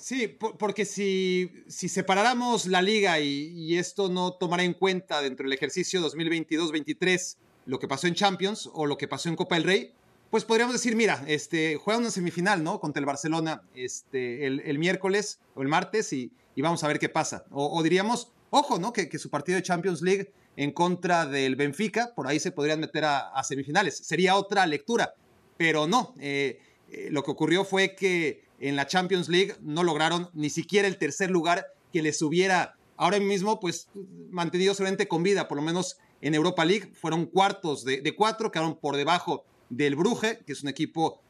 Sí, 0.00 0.28
por- 0.28 0.56
porque 0.56 0.84
si, 0.84 1.50
si 1.66 1.88
separáramos 1.88 2.66
la 2.66 2.80
liga 2.80 3.18
y, 3.18 3.76
esto 3.76 4.08
no 4.08 4.32
tomara 4.32 4.62
en 4.62 4.72
cuenta 4.74 5.20
dentro 5.20 5.42
del 5.44 5.52
ejercicio 5.52 6.00
2022-23 6.08 7.36
lo 7.66 7.78
que 7.80 7.88
pasó 7.88 8.06
en 8.06 8.14
Champions 8.14 8.70
o 8.72 8.86
lo 8.86 8.96
que 8.96 9.08
pasó 9.08 9.28
en 9.28 9.34
Copa 9.36 9.56
del 9.56 9.64
Rey, 9.64 9.92
pues 10.30 10.44
podríamos 10.44 10.72
decir, 10.74 10.94
mira, 10.94 11.24
este, 11.26 11.76
juega 11.76 11.98
una 11.98 12.10
semifinal, 12.12 12.62
¿no? 12.62 12.78
Contra 12.80 13.00
el 13.00 13.06
Barcelona 13.06 13.62
este, 13.74 14.46
el, 14.46 14.60
el 14.60 14.78
miércoles 14.78 15.40
o 15.54 15.62
el 15.62 15.68
martes 15.68 16.12
y, 16.12 16.30
y 16.54 16.62
vamos 16.62 16.84
a 16.84 16.88
ver 16.88 16.98
qué 16.98 17.08
pasa. 17.08 17.44
O, 17.50 17.82
diríamos, 17.82 18.30
ojo, 18.50 18.78
¿no? 18.78 18.92
Que, 18.92 19.08
que 19.08 19.18
su 19.18 19.30
partido 19.30 19.56
de 19.56 19.62
Champions 19.62 20.00
League 20.00 20.30
en 20.56 20.70
contra 20.72 21.26
del 21.26 21.56
Benfica, 21.56 22.12
por 22.14 22.26
ahí 22.28 22.38
se 22.40 22.52
podrían 22.52 22.80
meter 22.80 23.04
a, 23.04 23.28
a 23.30 23.42
semifinales. 23.44 23.96
Sería 23.98 24.36
otra 24.36 24.64
lectura, 24.66 25.14
pero 25.56 25.86
no. 25.86 26.14
eh, 26.20 26.60
eh, 26.90 27.08
lo 27.10 27.22
que 27.22 27.30
ocurrió 27.32 27.64
fue 27.64 27.94
que 27.94 28.47
en 28.60 28.76
la 28.76 28.86
Champions 28.86 29.28
League 29.28 29.56
no 29.60 29.82
lograron 29.82 30.30
ni 30.34 30.50
siquiera 30.50 30.88
el 30.88 30.98
tercer 30.98 31.30
lugar 31.30 31.66
que 31.92 32.02
les 32.02 32.20
hubiera 32.22 32.76
ahora 32.96 33.18
mismo 33.20 33.60
pues 33.60 33.88
mantenido 34.30 34.74
solamente 34.74 35.08
con 35.08 35.22
vida, 35.22 35.48
por 35.48 35.56
lo 35.56 35.62
menos 35.62 35.96
en 36.20 36.34
Europa 36.34 36.64
League. 36.64 36.90
Fueron 36.94 37.26
cuartos 37.26 37.84
de, 37.84 38.14
cuatro, 38.16 38.50
quedaron 38.50 38.76
por 38.76 38.96
debajo 38.96 39.44
del 39.70 39.96
Brugge, 39.96 40.40
que 40.44 40.52
es 40.52 40.62
un 40.62 40.68
equipo 40.68 41.20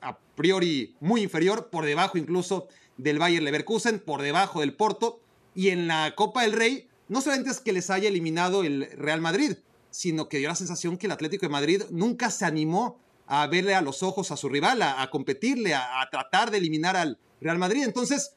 a 0.00 0.18
priori 0.34 0.96
muy 1.00 1.22
inferior, 1.22 1.70
por 1.70 1.84
debajo 1.84 2.18
incluso 2.18 2.68
del 2.96 3.18
Bayer 3.18 3.42
Leverkusen, 3.42 4.00
por 4.00 4.20
debajo 4.20 4.60
del 4.60 4.74
Porto. 4.74 5.20
Y 5.54 5.68
en 5.68 5.86
la 5.86 6.14
Copa 6.16 6.42
del 6.42 6.52
Rey, 6.52 6.88
no 7.08 7.20
solamente 7.20 7.50
es 7.50 7.60
que 7.60 7.72
les 7.72 7.90
haya 7.90 8.08
eliminado 8.08 8.64
el 8.64 8.90
Real 8.96 9.20
Madrid, 9.20 9.56
sino 9.90 10.28
que 10.28 10.38
dio 10.38 10.48
la 10.48 10.54
sensación 10.54 10.96
que 10.96 11.06
el 11.06 11.12
Atlético 11.12 11.46
de 11.46 11.52
Madrid 11.52 11.82
nunca 11.90 12.30
se 12.30 12.44
animó 12.44 12.98
a 13.26 13.46
verle 13.46 13.74
a 13.74 13.82
los 13.82 14.02
ojos 14.02 14.30
a 14.30 14.36
su 14.36 14.48
rival, 14.48 14.82
a, 14.82 15.08
competirle, 15.10 15.74
a, 15.74 16.08
tratar 16.10 16.50
de 16.50 16.58
eliminar 16.58 16.96
al 16.96 17.18
Real 17.40 17.58
Madrid. 17.58 17.84
Entonces, 17.84 18.34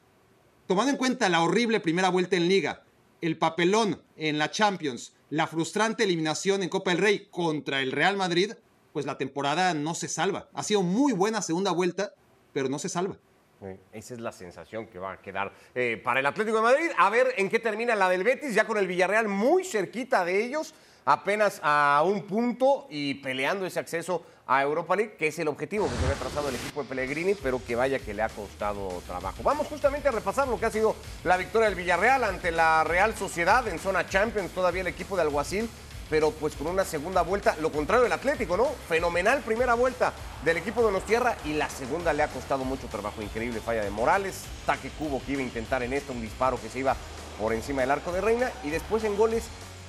tomando 0.68 0.92
en 0.92 0.98
cuenta 0.98 1.30
la 1.30 1.42
horrible 1.42 1.80
primera 1.80 2.10
vuelta 2.10 2.36
en 2.36 2.48
liga, 2.48 2.84
el 3.22 3.38
papelón 3.38 4.02
en 4.18 4.38
la 4.38 4.52
Champions, 4.52 5.14
la 5.30 5.48
frustrante 5.48 6.04
eliminación 6.04 6.64
en 6.64 6.70
Copa 6.70 6.92
del 6.92 7.00
Rey 7.00 7.28
contra 7.32 7.82
el 7.82 7.92
Real 7.92 8.18
Madrid, 8.18 8.54
pues 8.94 9.06
la 9.06 9.18
temporada 9.18 9.74
no 9.74 9.96
se 9.96 10.08
salva. 10.08 10.50
Ha 10.54 10.64
sido 10.64 10.82
muy 10.82 11.14
buena 11.14 11.42
segunda 11.42 11.72
vuelta, 11.72 12.14
pero 12.54 12.70
no 12.70 12.80
se 12.80 12.90
salva. 12.90 13.18
Esa 13.92 14.14
es 14.14 14.20
la 14.20 14.32
sensación 14.32 14.88
que 14.88 15.00
va 15.00 15.14
a 15.14 15.22
quedar 15.22 15.52
eh, 15.74 16.00
para 16.04 16.20
el 16.20 16.26
Atlético 16.26 16.58
de 16.58 16.64
Madrid. 16.64 16.90
A 16.98 17.10
ver 17.10 17.34
en 17.38 17.50
qué 17.50 17.60
termina 17.60 17.96
la 17.96 18.10
del 18.10 18.24
Betis, 18.24 18.54
ya 18.54 18.68
con 18.68 18.78
el 18.78 18.88
Villarreal 18.88 19.28
muy 19.28 19.64
cerquita 19.64 20.24
de 20.24 20.44
ellos, 20.44 20.74
apenas 21.06 21.60
a 21.64 22.04
un 22.06 22.24
punto 22.24 22.88
y 22.90 23.16
peleando 23.16 23.66
ese 23.66 23.80
acceso 23.80 24.26
a 24.48 24.62
Europa 24.62 24.96
League, 24.96 25.16
que 25.18 25.28
es 25.28 25.40
el 25.40 25.48
objetivo 25.48 25.90
que 25.90 25.96
se 25.96 26.04
había 26.04 26.16
trazado 26.16 26.50
el 26.50 26.56
equipo 26.56 26.84
de 26.84 26.90
Pellegrini, 26.90 27.36
pero 27.36 27.62
que 27.66 27.76
vaya 27.76 28.00
que 28.00 28.14
le 28.14 28.22
ha 28.22 28.30
costado 28.30 29.02
trabajo. 29.08 29.42
Vamos 29.44 29.68
justamente 29.68 30.08
a 30.08 30.12
repasar 30.12 30.48
lo 30.48 30.60
que 30.60 30.68
ha 30.68 30.72
sido 30.72 30.96
la 31.24 31.38
victoria 31.38 31.68
del 31.68 31.76
Villarreal 31.76 32.24
ante 32.24 32.52
la 32.52 32.84
Real 32.84 33.16
Sociedad 33.16 33.68
en 33.68 33.80
zona 33.80 34.08
Champions, 34.08 34.52
todavía 34.52 34.82
el 34.82 34.88
equipo 34.88 35.16
de 35.16 35.24
Alguacil 35.24 35.70
pero 36.10 36.32
pues 36.32 36.56
con 36.56 36.68
una 36.68 36.86
segunda 36.86 37.22
vuelta, 37.22 37.56
lo 37.62 37.72
contrario 37.72 38.04
del 38.04 38.12
Atlético, 38.12 38.58
¿no? 38.58 38.68
Fenomenal 38.88 39.42
primera 39.42 39.74
vuelta 39.74 40.14
del 40.44 40.58
equipo 40.58 40.82
de 40.82 40.88
Donostierra 40.88 41.36
y 41.46 41.54
la 41.54 41.70
segunda 41.70 42.14
le 42.14 42.24
ha 42.24 42.28
costado 42.28 42.64
mucho 42.64 42.88
trabajo, 42.88 43.22
increíble 43.22 43.60
falla 43.60 43.84
de 43.84 43.90
Morales, 43.90 44.44
taque 44.66 44.90
cubo 44.90 45.22
que 45.26 45.34
iba 45.34 45.42
a 45.42 45.46
intentar 45.46 45.82
en 45.84 45.94
esto, 45.94 46.14
un 46.14 46.22
disparo 46.22 46.62
que 46.62 46.70
se 46.70 46.80
iba 46.80 46.96
por 47.40 47.54
encima 47.54 47.82
del 47.82 47.92
arco 47.92 48.12
de 48.12 48.22
Reina 48.22 48.52
y 48.64 48.70
después 48.70 49.04
en 49.04 49.18
goles 49.18 49.46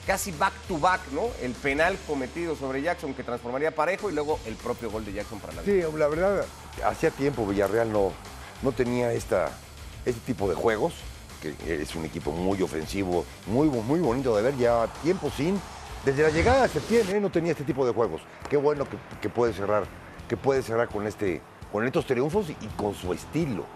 casi 0.06 0.30
back 0.32 0.52
to 0.68 0.78
back, 0.78 1.00
¿no? 1.12 1.22
El 1.42 1.52
penal 1.52 1.98
cometido 2.06 2.54
sobre 2.54 2.80
Jackson 2.80 3.12
que 3.12 3.22
transformaría 3.22 3.74
parejo 3.74 4.08
y 4.08 4.14
luego 4.14 4.38
el 4.46 4.54
propio 4.54 4.90
gol 4.90 5.04
de 5.04 5.12
Jackson 5.12 5.40
para 5.40 5.54
la 5.54 5.62
Sí, 5.62 5.82
la 5.96 6.08
verdad, 6.08 6.46
hacía 6.84 7.10
tiempo 7.10 7.46
Villarreal 7.46 7.92
no, 7.92 8.12
no 8.62 8.72
tenía 8.72 9.12
esta, 9.12 9.50
este 10.04 10.20
tipo 10.20 10.48
de 10.48 10.54
juegos, 10.54 10.94
que 11.42 11.54
es 11.82 11.94
un 11.96 12.04
equipo 12.04 12.30
muy 12.30 12.62
ofensivo, 12.62 13.24
muy, 13.46 13.68
muy 13.68 14.00
bonito 14.00 14.34
de 14.36 14.42
ver, 14.42 14.56
ya 14.56 14.86
tiempo 15.02 15.30
sin. 15.36 15.60
Desde 16.04 16.22
la 16.22 16.30
llegada 16.30 16.62
de 16.62 16.68
septiembre 16.68 17.20
no 17.20 17.30
tenía 17.30 17.50
este 17.50 17.64
tipo 17.64 17.84
de 17.84 17.92
juegos. 17.92 18.22
Qué 18.48 18.56
bueno 18.56 18.84
que, 18.88 18.96
que 19.20 19.28
puede 19.28 19.52
cerrar, 19.52 19.84
que 20.28 20.36
puede 20.36 20.62
cerrar 20.62 20.88
con, 20.88 21.04
este, 21.04 21.42
con 21.72 21.84
estos 21.84 22.06
triunfos 22.06 22.48
y 22.50 22.66
con 22.76 22.94
su 22.94 23.12
estilo. 23.12 23.66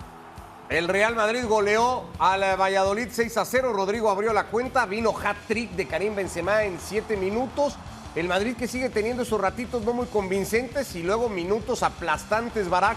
El 0.71 0.87
Real 0.87 1.17
Madrid 1.17 1.45
goleó 1.49 2.05
al 2.21 2.43
Valladolid 2.57 3.09
6 3.11 3.39
a 3.39 3.45
0. 3.45 3.73
Rodrigo 3.73 4.09
abrió 4.09 4.33
la 4.33 4.47
cuenta. 4.47 4.87
Vino 4.87 5.13
hat-trick 5.13 5.73
de 5.73 5.89
Karim 5.89 6.15
Benzema 6.15 6.63
en 6.63 6.79
7 6.79 7.17
minutos. 7.17 7.75
El 8.15 8.29
Madrid 8.29 8.55
que 8.57 8.69
sigue 8.69 8.89
teniendo 8.89 9.25
esos 9.25 9.41
ratitos 9.41 9.85
no 9.85 9.93
muy 9.93 10.07
convincentes 10.07 10.95
y 10.95 11.03
luego 11.03 11.29
minutos 11.29 11.83
aplastantes, 11.83 12.71
Barak. 12.71 12.97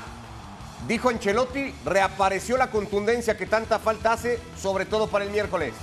Dijo 0.87 1.09
Ancelotti, 1.09 1.73
reapareció 1.83 2.57
la 2.57 2.69
contundencia 2.69 3.37
que 3.37 3.47
tanta 3.47 3.79
falta 3.79 4.13
hace, 4.13 4.39
sobre 4.61 4.85
todo 4.85 5.07
para 5.07 5.25
el 5.25 5.31
miércoles. 5.31 5.73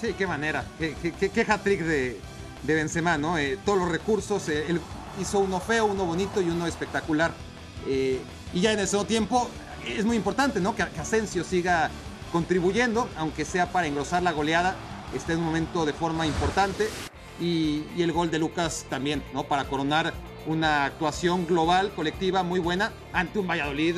Sí, 0.00 0.14
qué 0.16 0.28
manera. 0.28 0.64
Qué, 0.78 1.46
hat-trick 1.48 1.80
de, 1.80 2.20
de 2.62 2.74
Benzema, 2.74 3.18
¿no? 3.18 3.36
Eh, 3.36 3.58
todos 3.64 3.78
los 3.78 3.88
recursos, 3.88 4.48
eh, 4.48 4.66
él 4.68 4.80
hizo 5.20 5.40
uno 5.40 5.58
feo, 5.58 5.86
uno 5.86 6.04
bonito 6.04 6.40
y 6.40 6.50
uno 6.50 6.68
espectacular. 6.68 7.32
Eh, 7.88 8.20
y 8.54 8.60
ya 8.60 8.72
en 8.72 8.78
el 8.78 8.88
segundo 8.88 9.08
tiempo 9.08 9.50
es 9.86 10.04
muy 10.04 10.16
importante, 10.16 10.60
¿no? 10.60 10.74
Que, 10.74 10.86
que 10.86 11.00
Asensio 11.00 11.44
siga 11.44 11.90
contribuyendo, 12.32 13.08
aunque 13.16 13.44
sea 13.44 13.70
para 13.70 13.86
engrosar 13.86 14.22
la 14.22 14.32
goleada, 14.32 14.76
está 15.14 15.32
en 15.32 15.40
un 15.40 15.44
momento 15.44 15.84
de 15.84 15.92
forma 15.92 16.26
importante. 16.26 16.88
Y, 17.40 17.84
y 17.96 18.02
el 18.02 18.12
gol 18.12 18.30
de 18.30 18.38
Lucas 18.38 18.86
también, 18.88 19.22
¿no? 19.32 19.42
Para 19.44 19.64
coronar 19.64 20.14
una 20.46 20.84
actuación 20.84 21.46
global, 21.46 21.92
colectiva, 21.96 22.44
muy 22.44 22.60
buena 22.60 22.92
ante 23.12 23.40
un 23.40 23.48
Valladolid 23.48 23.96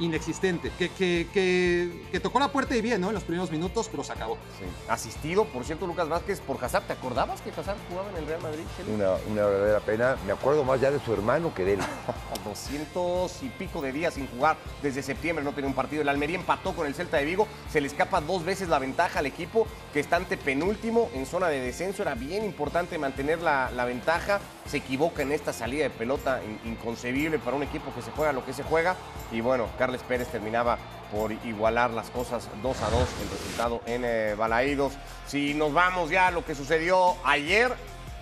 inexistente, 0.00 0.70
que, 0.78 0.88
que, 0.90 1.26
que, 1.32 2.06
que 2.12 2.20
tocó 2.20 2.38
la 2.38 2.48
puerta 2.48 2.76
y 2.76 2.80
bien, 2.80 3.00
¿no? 3.00 3.08
En 3.08 3.14
los 3.14 3.24
primeros 3.24 3.50
minutos, 3.50 3.88
pero 3.90 4.04
se 4.04 4.12
acabó. 4.12 4.34
Sí. 4.58 4.64
Asistido, 4.88 5.44
por 5.46 5.64
cierto, 5.64 5.86
Lucas 5.86 6.08
Vázquez 6.08 6.40
por 6.40 6.62
Hazard. 6.62 6.84
¿Te 6.84 6.92
acordabas 6.92 7.40
que 7.40 7.50
Hazard 7.50 7.76
jugaba 7.88 8.10
en 8.10 8.16
el 8.16 8.26
Real 8.26 8.42
Madrid? 8.42 8.64
Una, 8.92 9.12
una 9.30 9.46
verdadera 9.46 9.80
pena. 9.80 10.16
Me 10.26 10.32
acuerdo 10.32 10.64
más 10.64 10.80
ya 10.80 10.90
de 10.90 11.00
su 11.00 11.12
hermano 11.12 11.52
que 11.54 11.64
de 11.64 11.74
él. 11.74 11.80
200 12.44 13.42
y 13.42 13.48
pico 13.50 13.80
de 13.82 13.92
días 13.92 14.14
sin 14.14 14.26
jugar 14.28 14.56
desde 14.82 15.02
septiembre, 15.02 15.44
no 15.44 15.52
tenía 15.52 15.68
un 15.68 15.74
partido. 15.74 16.02
El 16.02 16.08
Almería 16.08 16.36
empató 16.36 16.74
con 16.74 16.86
el 16.86 16.94
Celta 16.94 17.16
de 17.16 17.24
Vigo, 17.24 17.46
se 17.70 17.80
le 17.80 17.86
escapa 17.86 18.20
dos 18.20 18.44
veces 18.44 18.68
la 18.68 18.78
ventaja 18.78 19.18
al 19.18 19.26
equipo 19.26 19.66
que 19.92 20.00
está 20.00 20.16
ante 20.16 20.36
penúltimo 20.36 21.10
en 21.14 21.26
zona 21.26 21.48
de 21.48 21.60
descenso. 21.60 22.02
Era 22.02 22.14
bien 22.14 22.44
importante 22.44 22.98
mantener 22.98 23.40
la, 23.42 23.70
la 23.70 23.84
ventaja. 23.84 24.40
Se 24.66 24.78
equivoca 24.78 25.22
en 25.22 25.32
esta 25.32 25.52
salida 25.52 25.84
de 25.84 25.90
pelota 25.90 26.40
in- 26.44 26.72
inconcebible 26.72 27.38
para 27.38 27.56
un 27.56 27.62
equipo 27.62 27.92
que 27.94 28.02
se 28.02 28.10
juega 28.10 28.32
lo 28.32 28.44
que 28.44 28.52
se 28.52 28.62
juega. 28.62 28.96
Y 29.32 29.40
bueno, 29.40 29.68
Carles 29.86 30.02
Pérez 30.02 30.26
terminaba 30.26 30.78
por 31.12 31.30
igualar 31.30 31.90
las 31.90 32.10
cosas 32.10 32.48
2 32.60 32.82
a 32.82 32.90
2 32.90 33.08
el 33.22 33.30
resultado 33.30 33.80
en 33.86 34.02
eh, 34.04 34.34
Balaídos. 34.36 34.94
Si 35.28 35.54
nos 35.54 35.72
vamos 35.72 36.10
ya 36.10 36.26
a 36.26 36.30
lo 36.32 36.44
que 36.44 36.56
sucedió 36.56 37.14
ayer, 37.24 37.72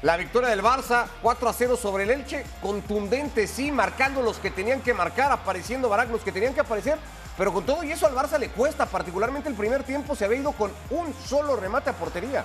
la 0.02 0.18
victoria 0.18 0.50
del 0.50 0.62
Barça, 0.62 1.06
4 1.22 1.48
a 1.48 1.52
0 1.54 1.78
sobre 1.78 2.02
el 2.04 2.10
Elche, 2.10 2.44
contundente, 2.60 3.46
sí, 3.46 3.72
marcando 3.72 4.20
los 4.20 4.36
que 4.36 4.50
tenían 4.50 4.82
que 4.82 4.92
marcar, 4.92 5.32
apareciendo 5.32 5.88
Barak 5.88 6.10
los 6.10 6.20
que 6.20 6.32
tenían 6.32 6.52
que 6.52 6.60
aparecer, 6.60 6.98
pero 7.38 7.50
con 7.50 7.64
todo 7.64 7.82
y 7.82 7.92
eso 7.92 8.06
al 8.06 8.14
Barça 8.14 8.38
le 8.38 8.50
cuesta, 8.50 8.84
particularmente 8.84 9.48
el 9.48 9.54
primer 9.54 9.84
tiempo 9.84 10.14
se 10.14 10.26
había 10.26 10.40
ido 10.40 10.52
con 10.52 10.70
un 10.90 11.14
solo 11.26 11.56
remate 11.56 11.88
a 11.88 11.94
portería. 11.94 12.44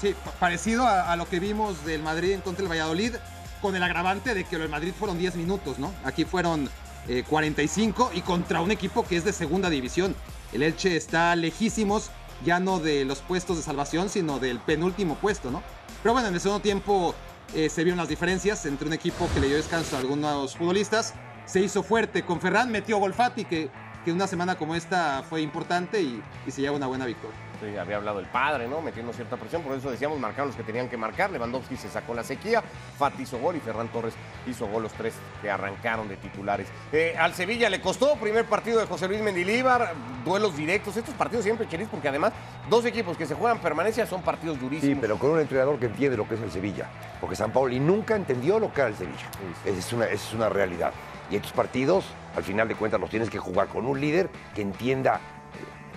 Sí, 0.00 0.14
pa- 0.24 0.30
parecido 0.30 0.86
a, 0.86 1.12
a 1.12 1.16
lo 1.16 1.28
que 1.28 1.40
vimos 1.40 1.84
del 1.84 2.02
Madrid 2.02 2.32
en 2.32 2.40
contra 2.40 2.62
del 2.62 2.70
Valladolid, 2.72 3.16
con 3.60 3.76
el 3.76 3.82
agravante 3.82 4.34
de 4.34 4.44
que 4.44 4.56
lo 4.56 4.62
del 4.62 4.70
Madrid 4.70 4.92
fueron 4.98 5.18
10 5.18 5.36
minutos, 5.36 5.78
¿no? 5.78 5.92
Aquí 6.04 6.24
fueron 6.24 6.68
eh, 7.08 7.24
45 7.28 8.12
y 8.14 8.20
contra 8.22 8.60
un 8.60 8.70
equipo 8.70 9.04
que 9.06 9.16
es 9.16 9.24
de 9.24 9.32
segunda 9.32 9.70
división. 9.70 10.14
El 10.52 10.62
Elche 10.62 10.96
está 10.96 11.34
lejísimos, 11.36 12.10
ya 12.44 12.60
no 12.60 12.78
de 12.78 13.04
los 13.04 13.20
puestos 13.20 13.56
de 13.56 13.62
salvación, 13.62 14.08
sino 14.08 14.38
del 14.38 14.58
penúltimo 14.58 15.16
puesto, 15.16 15.50
¿no? 15.50 15.62
Pero 16.02 16.12
bueno, 16.12 16.28
en 16.28 16.34
el 16.34 16.40
segundo 16.40 16.62
tiempo 16.62 17.14
eh, 17.54 17.68
se 17.68 17.84
vieron 17.84 17.98
las 17.98 18.08
diferencias 18.08 18.64
entre 18.66 18.86
un 18.86 18.92
equipo 18.92 19.28
que 19.34 19.40
le 19.40 19.48
dio 19.48 19.56
descanso 19.56 19.96
a 19.96 20.00
algunos 20.00 20.56
futbolistas, 20.56 21.14
se 21.46 21.60
hizo 21.60 21.82
fuerte 21.82 22.24
con 22.24 22.40
Ferran, 22.40 22.70
metió 22.70 22.98
Golfati, 22.98 23.44
que, 23.44 23.70
que 24.04 24.12
una 24.12 24.26
semana 24.26 24.56
como 24.56 24.74
esta 24.74 25.22
fue 25.28 25.42
importante 25.42 26.00
y 26.00 26.22
se 26.50 26.62
lleva 26.62 26.76
una 26.76 26.86
buena 26.86 27.06
victoria. 27.06 27.43
Sí, 27.60 27.76
había 27.76 27.96
hablado 27.96 28.18
el 28.20 28.26
padre, 28.26 28.68
¿no? 28.68 28.80
Metiendo 28.80 29.12
cierta 29.12 29.36
presión, 29.36 29.62
por 29.62 29.76
eso 29.76 29.90
decíamos, 29.90 30.18
marcaron 30.18 30.48
los 30.48 30.56
que 30.56 30.62
tenían 30.62 30.88
que 30.88 30.96
marcar. 30.96 31.30
Lewandowski 31.30 31.76
se 31.76 31.88
sacó 31.88 32.14
la 32.14 32.24
sequía, 32.24 32.62
Fati 32.98 33.22
hizo 33.22 33.38
gol 33.38 33.56
y 33.56 33.60
Ferran 33.60 33.88
Torres 33.88 34.14
hizo 34.46 34.66
gol 34.66 34.82
los 34.82 34.92
tres 34.92 35.14
que 35.40 35.50
arrancaron 35.50 36.08
de 36.08 36.16
titulares. 36.16 36.68
Eh, 36.92 37.14
al 37.18 37.34
Sevilla 37.34 37.70
le 37.70 37.80
costó, 37.80 38.16
primer 38.16 38.44
partido 38.46 38.80
de 38.80 38.86
José 38.86 39.08
Luis 39.08 39.20
Mendilíbar, 39.20 39.92
duelos 40.24 40.56
directos. 40.56 40.96
Estos 40.96 41.14
partidos 41.14 41.44
siempre, 41.44 41.68
Chelis, 41.68 41.88
porque 41.88 42.08
además 42.08 42.32
dos 42.68 42.84
equipos 42.84 43.16
que 43.16 43.26
se 43.26 43.34
juegan 43.34 43.58
permanencia 43.58 44.06
son 44.06 44.22
partidos 44.22 44.60
durísimos. 44.60 44.94
Sí, 44.94 44.98
pero 45.00 45.18
con 45.18 45.30
un 45.30 45.40
entrenador 45.40 45.78
que 45.78 45.86
entiende 45.86 46.16
lo 46.16 46.28
que 46.28 46.34
es 46.34 46.40
el 46.40 46.50
Sevilla. 46.50 46.88
Porque 47.20 47.36
San 47.36 47.52
Paoli 47.52 47.80
nunca 47.80 48.16
entendió 48.16 48.58
lo 48.58 48.72
que 48.72 48.80
era 48.80 48.90
el 48.90 48.96
Sevilla. 48.96 49.26
Esa 49.64 49.78
es 49.78 49.92
una, 49.92 50.06
es 50.06 50.32
una 50.32 50.48
realidad. 50.48 50.92
Y 51.30 51.36
estos 51.36 51.52
partidos, 51.52 52.04
al 52.36 52.42
final 52.42 52.68
de 52.68 52.74
cuentas, 52.74 53.00
los 53.00 53.08
tienes 53.08 53.30
que 53.30 53.38
jugar 53.38 53.68
con 53.68 53.86
un 53.86 54.00
líder 54.00 54.28
que 54.54 54.62
entienda 54.62 55.20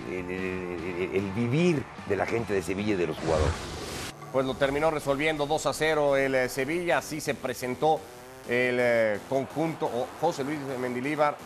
el, 0.08 1.32
vivir 1.34 1.82
de 2.08 2.16
la 2.16 2.26
gente 2.26 2.52
de 2.52 2.62
Sevilla 2.62 2.94
y 2.94 2.96
de 2.96 3.06
los 3.06 3.18
jugadores. 3.18 3.54
Pues 4.32 4.44
lo 4.46 4.54
terminó 4.54 4.90
resolviendo 4.90 5.46
2 5.46 5.66
a 5.66 5.72
0 5.72 6.16
el 6.16 6.34
eh, 6.34 6.48
Sevilla, 6.48 6.98
así 6.98 7.20
se 7.20 7.34
presentó 7.34 8.00
el 8.48 8.76
eh, 8.80 9.18
conjunto 9.28 9.86
o 9.86 10.06
José 10.20 10.44
Luis 10.44 10.58
Mendilíbar 10.80 11.36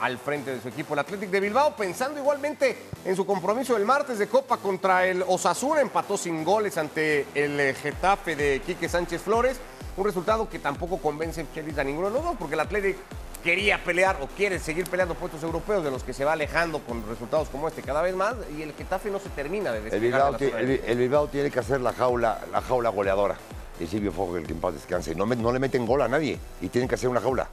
al 0.00 0.18
frente 0.18 0.52
de 0.52 0.60
su 0.60 0.68
equipo. 0.68 0.94
El 0.94 1.00
Athletic 1.00 1.30
de 1.30 1.38
Bilbao 1.38 1.76
pensando 1.76 2.18
igualmente 2.18 2.76
en 3.04 3.14
su 3.14 3.24
compromiso 3.24 3.76
el 3.76 3.84
martes 3.84 4.18
de 4.18 4.26
Copa 4.26 4.56
contra 4.56 5.06
el 5.06 5.22
Osasuna, 5.26 5.80
empató 5.80 6.16
sin 6.16 6.44
goles 6.44 6.76
ante 6.76 7.26
el 7.34 7.58
eh, 7.60 7.74
Getafe 7.74 8.34
de 8.34 8.60
Quique 8.66 8.88
Sánchez 8.88 9.22
Flores, 9.22 9.60
un 9.96 10.04
resultado 10.04 10.48
que 10.48 10.58
tampoco 10.58 10.98
convence 10.98 11.46
a 11.76 11.84
ninguno 11.84 12.08
de 12.08 12.14
los 12.14 12.24
dos 12.24 12.36
porque 12.36 12.54
el 12.54 12.60
Athletic 12.60 12.96
quería 13.42 13.82
pelear 13.82 14.18
o 14.20 14.26
quiere 14.28 14.58
seguir 14.58 14.88
peleando 14.88 15.14
puestos 15.14 15.42
europeos 15.42 15.84
de 15.84 15.90
los 15.90 16.02
que 16.02 16.12
se 16.12 16.24
va 16.24 16.32
alejando 16.32 16.80
con 16.80 17.06
resultados 17.08 17.48
como 17.48 17.68
este 17.68 17.82
cada 17.82 18.02
vez 18.02 18.14
más 18.14 18.34
y 18.56 18.62
el 18.62 18.72
Getafe 18.72 19.10
no 19.10 19.18
se 19.18 19.28
termina 19.30 19.72
de 19.72 19.78
El 19.78 19.84
despegar 19.84 20.38
Bilbao, 20.38 20.38
de 20.38 20.60
el, 20.60 20.80
el 20.86 20.98
Bilbao 20.98 21.28
tiene 21.28 21.50
que 21.50 21.58
hacer 21.58 21.80
la 21.80 21.92
jaula, 21.92 22.40
la 22.50 22.60
jaula 22.60 22.88
goleadora. 22.90 23.36
Y 23.80 23.86
Silvio 23.86 24.12
Fogel, 24.12 24.46
que 24.46 24.52
en 24.52 24.60
paz 24.60 24.74
descanse. 24.74 25.14
No 25.14 25.26
le 25.26 25.58
meten 25.58 25.86
gol 25.86 26.02
a 26.02 26.08
nadie 26.08 26.38
y 26.60 26.68
tienen 26.68 26.88
que 26.88 26.94
hacer 26.94 27.08
una 27.08 27.20
jaula. 27.20 27.48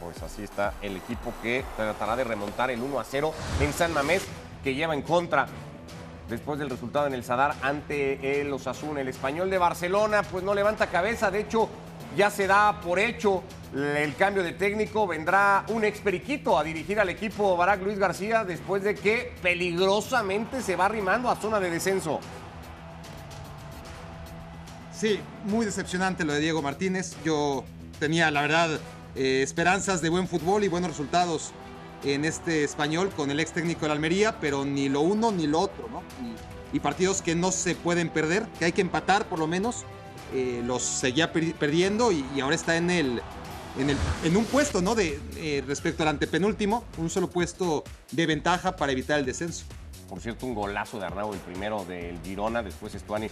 Pues 0.00 0.22
así 0.22 0.42
está 0.42 0.72
el 0.80 0.96
equipo 0.96 1.34
que 1.42 1.64
tratará 1.76 2.16
de 2.16 2.24
remontar 2.24 2.70
el 2.70 2.80
1 2.80 2.98
a 2.98 3.04
0 3.04 3.34
en 3.60 3.72
San 3.74 3.92
Mamés, 3.92 4.22
que 4.64 4.74
lleva 4.74 4.94
en 4.94 5.02
contra 5.02 5.46
después 6.30 6.58
del 6.58 6.70
resultado 6.70 7.06
en 7.06 7.14
el 7.14 7.24
Sadar 7.24 7.56
ante 7.60 8.40
el 8.40 8.50
Osasuna. 8.50 9.02
El 9.02 9.08
español 9.08 9.50
de 9.50 9.58
Barcelona, 9.58 10.22
pues 10.22 10.44
no 10.44 10.54
levanta 10.54 10.86
cabeza. 10.86 11.30
De 11.30 11.40
hecho, 11.40 11.68
ya 12.16 12.30
se 12.30 12.46
da 12.46 12.80
por 12.80 12.98
hecho 12.98 13.42
el 13.74 14.14
cambio 14.16 14.42
de 14.42 14.52
técnico. 14.52 15.06
Vendrá 15.06 15.64
un 15.68 15.84
experiquito 15.84 16.58
a 16.58 16.64
dirigir 16.64 16.98
al 17.00 17.08
equipo 17.08 17.56
Barack 17.56 17.82
Luis 17.82 17.98
García 17.98 18.44
después 18.44 18.82
de 18.82 18.94
que 18.94 19.34
peligrosamente 19.42 20.62
se 20.62 20.76
va 20.76 20.86
arrimando 20.86 21.30
a 21.30 21.36
zona 21.36 21.60
de 21.60 21.70
descenso. 21.70 22.20
Sí, 24.92 25.20
muy 25.44 25.64
decepcionante 25.64 26.24
lo 26.24 26.32
de 26.32 26.40
Diego 26.40 26.60
Martínez. 26.60 27.16
Yo 27.24 27.64
tenía, 28.00 28.30
la 28.30 28.42
verdad, 28.42 28.80
eh, 29.14 29.42
esperanzas 29.42 30.02
de 30.02 30.08
buen 30.08 30.26
fútbol 30.26 30.64
y 30.64 30.68
buenos 30.68 30.90
resultados 30.90 31.52
en 32.04 32.24
este 32.24 32.64
español 32.64 33.10
con 33.16 33.30
el 33.30 33.40
ex 33.40 33.52
técnico 33.52 33.82
de 33.82 33.88
la 33.88 33.94
Almería, 33.94 34.40
pero 34.40 34.64
ni 34.64 34.88
lo 34.88 35.00
uno 35.00 35.30
ni 35.32 35.46
lo 35.46 35.60
otro, 35.60 35.88
¿no? 35.88 36.02
Y 36.72 36.80
partidos 36.80 37.22
que 37.22 37.34
no 37.34 37.50
se 37.50 37.74
pueden 37.74 38.08
perder, 38.08 38.46
que 38.58 38.66
hay 38.66 38.72
que 38.72 38.80
empatar 38.80 39.26
por 39.26 39.38
lo 39.38 39.46
menos, 39.46 39.84
eh, 40.34 40.62
los 40.64 40.82
seguía 40.82 41.32
per- 41.32 41.54
perdiendo 41.54 42.12
y, 42.12 42.24
ahora 42.40 42.54
está 42.54 42.76
en 42.76 42.90
el, 42.90 43.22
en, 43.78 43.90
el, 43.90 43.96
en 44.24 44.36
un 44.36 44.44
puesto, 44.44 44.82
¿no? 44.82 44.94
De, 44.94 45.20
eh, 45.36 45.62
respecto 45.66 46.02
al 46.02 46.10
antepenúltimo, 46.10 46.84
un 46.98 47.10
solo 47.10 47.28
puesto 47.28 47.84
de 48.10 48.26
ventaja 48.26 48.76
para 48.76 48.92
evitar 48.92 49.18
el 49.18 49.26
descenso. 49.26 49.64
Por 50.08 50.20
cierto, 50.20 50.46
un 50.46 50.54
golazo 50.54 50.98
de 50.98 51.06
Arnau, 51.06 51.32
el 51.34 51.40
primero 51.40 51.84
del 51.84 52.18
Girona. 52.24 52.62
Después 52.62 52.94
Estuani 52.94 53.28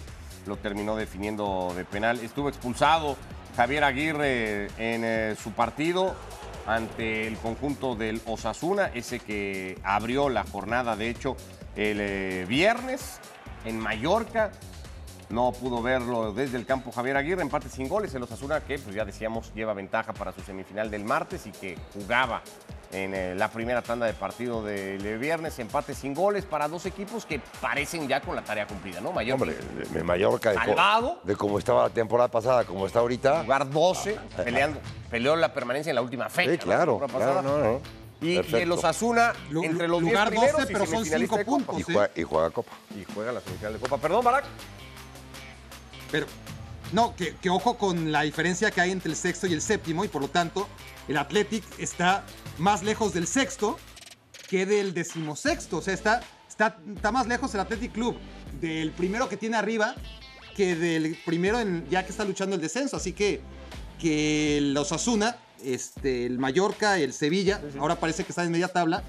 lo 0.47 0.57
terminó 0.57 0.95
definiendo 0.95 1.73
de 1.75 1.85
penal. 1.85 2.21
Estuvo 2.21 2.49
expulsado 2.49 3.17
Javier 3.57 3.85
Aguirre 3.85 4.67
en 4.77 5.03
eh, 5.05 5.37
su 5.43 5.53
partido 5.53 6.15
ante 6.67 7.27
el 7.29 7.37
conjunto 7.39 7.95
del 7.95 8.21
Osasuna, 8.27 8.91
ese 8.93 9.21
que 9.21 9.79
abrió 9.85 10.29
la 10.29 10.45
jornada, 10.45 10.97
de 10.97 11.09
hecho, 11.09 11.37
el 11.77 12.45
viernes 12.47 13.21
en 13.65 13.79
Mallorca. 13.79 14.51
No 15.29 15.51
pudo 15.53 15.83
verlo 15.83 16.33
desde 16.33 16.57
el 16.57 16.65
campo 16.67 16.93
Javier 16.93 17.17
Aguirre, 17.17 17.43
empate 17.43 17.69
sin 17.69 17.89
goles. 17.89 18.15
El 18.15 18.23
Osasuna 18.23 18.61
que, 18.61 18.79
pues 18.79 18.95
ya 18.95 19.05
decíamos, 19.05 19.53
lleva 19.55 19.75
ventaja 19.75 20.13
para 20.13 20.33
su 20.33 20.41
semifinal 20.41 20.89
del 20.91 21.05
martes 21.05 21.47
y 21.47 21.51
que 21.53 21.77
jugaba 21.95 22.43
en 22.93 23.13
eh, 23.13 23.35
la 23.35 23.51
primera 23.51 23.83
tanda 23.83 24.07
de 24.07 24.13
partido 24.13 24.63
del 24.63 25.05
eh, 25.05 25.19
viernes. 25.19 25.59
Empate 25.59 25.95
sin 25.95 26.15
goles 26.15 26.45
para 26.45 26.69
dos 26.69 26.87
equipos 26.87 27.27
que 27.27 27.41
parecen 27.61 28.07
ya 28.07 28.21
con 28.21 28.37
la 28.37 28.43
tarea 28.43 28.69
cumplida, 28.69 29.01
¿no? 29.01 29.11
Mallorca 29.11 29.43
Hombre, 29.43 29.59
de 29.91 30.05
Mallorca, 30.05 30.51
de, 30.51 30.57
co- 30.57 30.63
Salvado. 30.65 31.21
de 31.25 31.35
cómo 31.35 31.59
estaba 31.59 31.83
la 31.85 31.91
temporada 31.91 32.29
pasada, 32.31 32.65
como 32.65 32.87
está 32.87 33.01
ahorita. 33.01 33.43
jugar 33.43 33.69
12, 33.69 34.17
peleando, 34.45 34.79
peleó 35.11 35.35
la 35.35 35.53
permanencia 35.53 35.91
en 35.91 35.97
la 35.97 36.03
última 36.03 36.29
fecha. 36.29 36.53
Sí, 36.53 36.59
¿no? 36.59 36.63
claro, 36.65 36.99
claro, 37.01 37.43
no, 37.43 37.59
no. 37.59 37.81
Y, 38.21 38.35
y 38.41 38.55
el. 38.55 38.71
Osasuna 38.71 39.33
entre 39.51 39.89
los 39.89 40.01
10 40.01 40.13
lugar 40.13 40.29
primeros 40.29 40.53
12, 40.61 40.71
y 40.71 40.73
pero 40.73 40.87
son 40.87 41.05
cinco 41.05 41.39
puntos. 41.45 41.81
Y 41.81 41.83
juega, 41.83 42.11
y 42.15 42.23
juega 42.23 42.51
Copa. 42.51 42.73
Y 42.95 43.05
juega 43.13 43.33
la 43.33 43.41
semifinal 43.41 43.73
de 43.73 43.79
Copa. 43.81 43.99
Perdón, 43.99 44.25
Barak. 44.25 44.45
Pero, 46.11 46.27
no, 46.93 47.17
que, 47.17 47.35
que 47.37 47.51
ojo 47.51 47.77
con 47.77 48.13
la 48.13 48.23
diferencia 48.23 48.71
que 48.71 48.81
hay 48.81 48.91
entre 48.91 49.11
el 49.11 49.17
sexto 49.17 49.47
y 49.47 49.53
el 49.53 49.61
séptimo, 49.61 50.05
y 50.05 50.09
por 50.09 50.23
lo 50.23 50.29
tanto, 50.29 50.69
el 51.09 51.17
Athletic 51.17 51.65
está 51.79 52.25
más 52.59 52.83
lejos 52.83 53.13
del 53.13 53.27
sexto 53.27 53.79
que 54.49 54.67
del 54.67 54.95
decimosexto. 54.95 55.79
O 55.79 55.83
sea, 55.83 55.95
está, 55.95 56.23
está, 56.49 56.79
está 56.95 57.13
más 57.13 57.27
lejos 57.27 57.55
el 57.55 57.61
Athletic 57.61 57.93
Club 57.93 58.17
del 58.61 58.93
primero 58.93 59.29
que 59.29 59.37
tiene 59.37 59.57
arriba 59.57 59.95
que 60.57 60.75
del 60.75 61.19
primero 61.27 61.61
en, 61.61 61.87
ya 61.91 62.05
que 62.05 62.11
está 62.11 62.25
luchando 62.25 62.57
el 62.57 62.63
descenso. 62.63 62.97
Así 62.97 63.13
que, 63.13 63.41
que 64.01 64.59
el 64.59 64.77
Osasuna, 64.77 65.37
este, 65.63 66.25
el 66.25 66.39
Mallorca, 66.39 66.99
el 66.99 67.13
Sevilla, 67.13 67.61
ahora 67.79 67.97
parece 67.97 68.25
que 68.25 68.33
están 68.33 68.47
en 68.47 68.53
media 68.53 68.69
tabla 68.69 69.03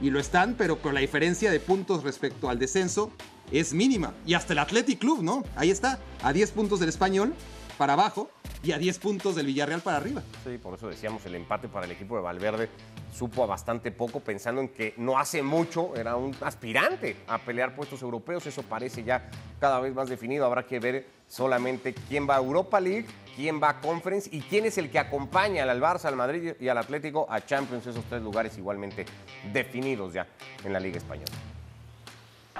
y 0.00 0.10
lo 0.10 0.18
están, 0.18 0.54
pero 0.54 0.80
con 0.80 0.94
la 0.94 1.00
diferencia 1.00 1.50
de 1.50 1.60
puntos 1.60 2.02
respecto 2.02 2.48
al 2.48 2.58
descenso 2.58 3.12
es 3.60 3.72
mínima. 3.72 4.14
Y 4.26 4.34
hasta 4.34 4.52
el 4.52 4.58
Athletic 4.58 4.98
Club, 4.98 5.22
¿no? 5.22 5.44
Ahí 5.56 5.70
está, 5.70 5.98
a 6.22 6.32
10 6.32 6.50
puntos 6.52 6.80
del 6.80 6.88
español 6.88 7.34
para 7.78 7.94
abajo 7.94 8.30
y 8.62 8.72
a 8.72 8.78
10 8.78 8.98
puntos 8.98 9.34
del 9.34 9.46
Villarreal 9.46 9.80
para 9.80 9.96
arriba. 9.96 10.22
Sí, 10.44 10.58
por 10.58 10.74
eso 10.74 10.88
decíamos 10.88 11.24
el 11.26 11.34
empate 11.34 11.68
para 11.68 11.86
el 11.86 11.92
equipo 11.92 12.16
de 12.16 12.22
Valverde 12.22 12.68
supo 13.14 13.44
a 13.44 13.46
bastante 13.46 13.92
poco 13.92 14.20
pensando 14.20 14.60
en 14.60 14.68
que 14.68 14.94
no 14.96 15.18
hace 15.18 15.42
mucho 15.42 15.94
era 15.94 16.16
un 16.16 16.34
aspirante 16.40 17.16
a 17.28 17.38
pelear 17.38 17.74
puestos 17.74 18.02
europeos. 18.02 18.46
Eso 18.46 18.62
parece 18.62 19.04
ya 19.04 19.30
cada 19.60 19.80
vez 19.80 19.94
más 19.94 20.08
definido. 20.08 20.44
Habrá 20.44 20.66
que 20.66 20.80
ver 20.80 21.06
solamente 21.28 21.94
quién 22.08 22.28
va 22.28 22.36
a 22.36 22.38
Europa 22.38 22.80
League, 22.80 23.06
quién 23.36 23.62
va 23.62 23.70
a 23.70 23.80
Conference 23.80 24.28
y 24.32 24.40
quién 24.40 24.66
es 24.66 24.78
el 24.78 24.90
que 24.90 24.98
acompaña 24.98 25.62
al 25.62 25.80
Barça, 25.80 26.06
al 26.06 26.16
Madrid 26.16 26.54
y 26.58 26.68
al 26.68 26.78
Atlético 26.78 27.26
a 27.30 27.40
Champions. 27.44 27.86
Esos 27.86 28.04
tres 28.06 28.22
lugares 28.22 28.58
igualmente 28.58 29.06
definidos 29.52 30.12
ya 30.12 30.26
en 30.64 30.72
la 30.72 30.80
Liga 30.80 30.98
Española. 30.98 31.53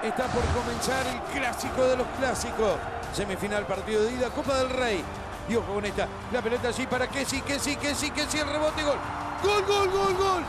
Está 0.03 0.27
por 0.27 0.43
comenzar 0.47 1.07
el 1.07 1.39
clásico 1.39 1.83
de 1.85 1.97
los 1.97 2.07
clásicos. 2.19 2.77
Semifinal 3.13 3.65
partido 3.65 4.03
de 4.03 4.11
ida, 4.11 4.29
Copa 4.29 4.55
del 4.57 4.69
Rey. 4.69 5.03
Ojo 5.49 5.73
con 5.73 5.85
esta, 5.85 6.07
la 6.33 6.41
pelota 6.41 6.69
así 6.69 6.85
para 6.85 7.07
que 7.07 7.25
sí, 7.25 7.41
que 7.41 7.59
sí, 7.59 7.77
que 7.77 7.95
sí, 7.95 8.11
que 8.11 8.25
sí, 8.25 8.37
el 8.39 8.47
rebote, 8.47 8.83
gol. 8.83 8.97
Gol, 9.41 9.65
gol, 9.65 9.89
gol, 9.89 10.15
gol. 10.15 10.43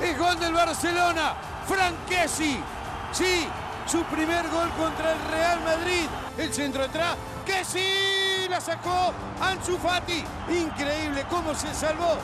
Es 0.00 0.18
gol 0.18 0.38
del 0.38 0.52
Barcelona. 0.52 1.34
Frank 1.66 1.94
Kessi. 2.08 2.58
Sí, 3.12 3.46
su 3.86 4.02
primer 4.04 4.48
gol 4.50 4.68
contra 4.70 5.12
el 5.12 5.18
Real 5.30 5.60
Madrid. 5.60 6.06
El 6.36 6.52
centro 6.52 6.82
atrás. 6.82 7.16
Kessi 7.46 8.48
la 8.50 8.60
sacó 8.60 9.12
Ansu 9.40 9.78
Fati. 9.78 10.24
Increíble 10.48 11.24
cómo 11.30 11.54
se 11.54 11.72
salvó 11.72 12.16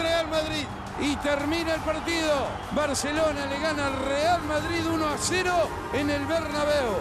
Real 0.00 0.26
Madrid. 0.28 0.66
Y 1.00 1.14
termina 1.16 1.74
el 1.74 1.80
partido. 1.82 2.48
Barcelona 2.72 3.46
le 3.46 3.60
gana 3.60 3.86
al 3.86 4.04
Real 4.06 4.42
Madrid 4.42 4.84
1 4.84 5.06
a 5.06 5.16
0 5.16 5.52
en 5.94 6.10
el 6.10 6.26
Bernabéu. 6.26 6.96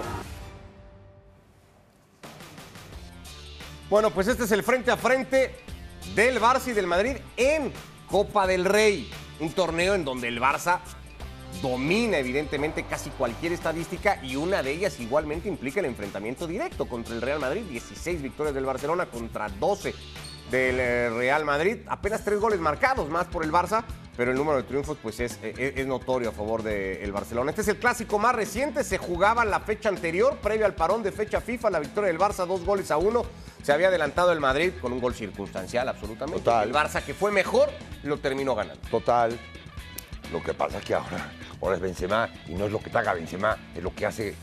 Bueno, 3.90 4.12
pues 4.12 4.28
este 4.28 4.44
es 4.44 4.52
el 4.52 4.64
frente 4.64 4.92
a 4.92 4.98
frente 4.98 5.56
del 6.14 6.40
Barça 6.40 6.68
y 6.68 6.74
del 6.74 6.88
Madrid 6.88 7.18
en 7.38 7.72
Copa 8.08 8.46
del 8.46 8.66
Rey. 8.66 9.10
Un 9.40 9.52
torneo 9.54 9.96
en 9.96 10.06
donde 10.06 10.28
el 10.28 10.40
Barça 10.40 10.80
domina 11.62 12.18
evidentemente 12.18 12.84
casi 12.84 13.10
cualquier 13.12 13.54
estadística 13.54 14.24
y 14.24 14.36
una 14.36 14.62
de 14.62 14.74
ellas 14.74 15.00
igualmente 15.00 15.48
implica 15.48 15.80
el 15.80 15.88
enfrentamiento 15.88 16.46
directo 16.46 16.86
contra 16.88 17.16
el 17.16 17.22
Real 17.22 17.40
Madrid. 17.40 17.64
16 17.64 18.22
victorias 18.22 18.54
del 18.54 18.66
Barcelona 18.66 19.08
contra 19.08 19.50
12 19.50 19.96
del 20.52 20.80
eh, 20.80 21.10
Real 21.10 21.44
Madrid. 21.46 21.78
Apenas 21.88 22.24
tres 22.24 22.40
goles 22.40 22.60
marcados 22.60 23.10
más 23.10 23.26
por 23.28 23.44
el 23.44 23.52
Barça, 23.52 23.84
pero 24.16 24.32
el 24.32 24.38
número 24.38 24.58
de 24.58 24.64
triunfos 24.64 24.98
pues 25.02 25.20
es, 25.20 25.38
es- 25.44 25.78
es 25.78 25.88
notorio 25.88 26.30
a 26.30 26.32
favor 26.32 26.64
del 26.64 27.12
Barcelona. 27.12 27.52
Este 27.52 27.62
es 27.62 27.68
el 27.68 27.78
clásico 27.78 28.18
más 28.20 28.34
reciente, 28.36 28.84
se 28.84 28.98
jugaba 28.98 29.46
la 29.46 29.60
fecha 29.60 29.90
anterior, 29.90 30.38
previo 30.38 30.66
al 30.66 30.74
parón 30.76 31.04
de 31.04 31.12
fecha 31.12 31.42
FIFA, 31.42 31.70
la 31.70 31.80
victoria 31.80 32.08
del 32.08 32.20
Barça, 32.20 32.46
dos 32.46 32.64
goles 32.66 32.90
a 32.92 32.98
uno. 32.98 33.24
Se 33.64 33.74
había 33.74 33.90
adelantado 33.90 34.32
el 34.32 34.40
Madrid 34.40 34.72
con 34.82 34.94
un 34.94 35.02
gol 35.02 35.14
circunstancial 35.14 35.88
absolutamente. 35.90 36.40
Total. 36.42 36.68
El 36.70 36.74
Barça 36.74 37.04
que 37.04 37.14
fue 37.14 37.32
mejor 37.32 37.70
lo 38.04 38.18
terminó 38.18 38.56
ganando. 38.56 38.82
Total. 38.90 39.38
Lo 40.32 40.42
que 40.44 40.54
pasa 40.54 40.78
es 40.80 40.84
que 40.86 40.94
ahora, 40.94 41.32
ahora 41.62 41.76
es 41.76 41.82
Benzema 41.82 42.30
y 42.48 42.54
no 42.54 42.66
es 42.66 42.72
lo 42.72 42.80
que 42.80 42.90
te 42.90 42.98
haga 42.98 43.14
Benzema, 43.14 43.58
es 43.76 43.84
lo 43.84 43.94
que 43.94 44.06
hace 44.06 44.36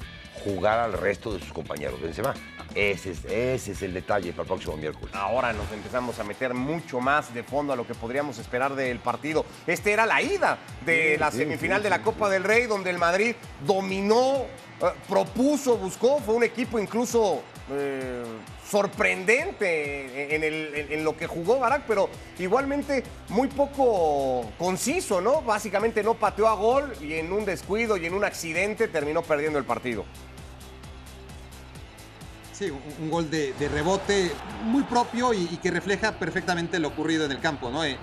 jugar 0.45 0.79
al 0.79 0.93
resto 0.93 1.33
de 1.33 1.41
sus 1.41 1.53
compañeros. 1.53 2.01
Benzema, 2.01 2.35
ese 2.75 3.13
es, 3.13 3.25
ese 3.25 3.73
es 3.73 3.83
el 3.83 3.95
detalle 3.95 4.31
para 4.33 4.43
el 4.43 4.49
próximo 4.49 4.77
miércoles. 4.77 5.15
Ahora 5.15 5.53
nos 5.53 5.71
empezamos 5.73 6.19
a 6.19 6.25
meter 6.25 6.55
mucho 6.55 7.01
más 7.01 7.33
de 7.33 7.43
fondo 7.43 7.73
a 7.73 7.77
lo 7.77 7.87
que 7.87 7.95
podríamos 7.95 8.39
esperar 8.39 8.75
del 8.75 8.99
partido. 8.99 9.45
Este 9.67 9.93
era 9.93 10.07
la 10.07 10.21
ida 10.23 10.59
de 10.85 11.13
Sí, 11.15 11.19
la 11.21 11.31
sí, 11.31 11.39
semifinal 11.39 11.79
sí, 11.79 11.85
de 11.85 11.91
la. 11.91 12.03
Copa 12.03 12.29
del 12.29 12.45
Rey, 12.45 12.67
donde 12.67 12.91
el 12.91 12.99
Madrid 12.99 13.35
dominó, 13.67 14.43
eh, 14.83 14.87
propuso, 15.09 15.77
buscó. 15.79 16.19
Fue 16.21 16.35
un 16.35 16.45
equipo 16.45 16.79
incluso 16.79 17.43
eh, 17.71 18.23
sorprendente 18.69 20.35
en, 20.35 20.43
el- 20.45 20.75
en- 20.75 20.93
en 20.93 21.05
lo 21.05 21.17
que 21.17 21.27
jugó 21.27 21.59
Barak, 21.61 21.85
pero 21.89 22.11
igualmente 22.39 23.03
muy 23.28 23.49
poco 23.49 24.50
conciso, 24.59 25.21
¿no? 25.21 25.41
Básicamente 25.43 26.02
no 26.02 26.15
pateó 26.15 26.49
a 26.49 26.54
gol 26.54 26.93
y 27.00 27.15
en 27.15 27.33
un 27.33 27.45
descuido 27.45 27.97
y 27.97 28.07
en 28.07 28.15
un 28.15 28.25
accidente 28.25 28.89
terminó 28.89 29.23
perdiendo 29.23 29.59
el 29.59 29.65
partido. 29.65 30.04
Sí, 32.54 32.71
un, 32.71 32.80
un 33.00 33.10
gol 33.10 33.28
de, 33.30 33.52
de 33.54 33.69
rebote 33.69 34.30
muy 34.62 34.84
propio 34.84 35.34
y, 35.34 35.49
y 35.50 35.56
que 35.56 35.73
refleja 35.73 36.12
perfectamente 36.12 36.78
lo 36.78 36.86
ocurrido 36.88 37.25
en 37.25 37.32
el 37.32 37.40
campo, 37.40 37.69
¿no? 37.69 37.84
Eh, 37.84 37.97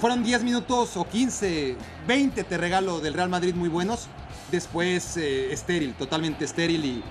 fueron 0.00 0.24
10 0.24 0.42
minutos 0.42 0.96
o 0.96 1.08
15, 1.08 1.76
20 2.04 2.42
te 2.42 2.58
regalo 2.58 2.98
del 2.98 3.14
Real 3.14 3.28
Madrid 3.28 3.54
muy 3.54 3.68
buenos. 3.68 4.08
Después 4.50 5.16
eh, 5.16 5.52
estéril, 5.52 5.94
totalmente 5.94 6.44
estéril 6.44 6.84
y, 6.84 7.04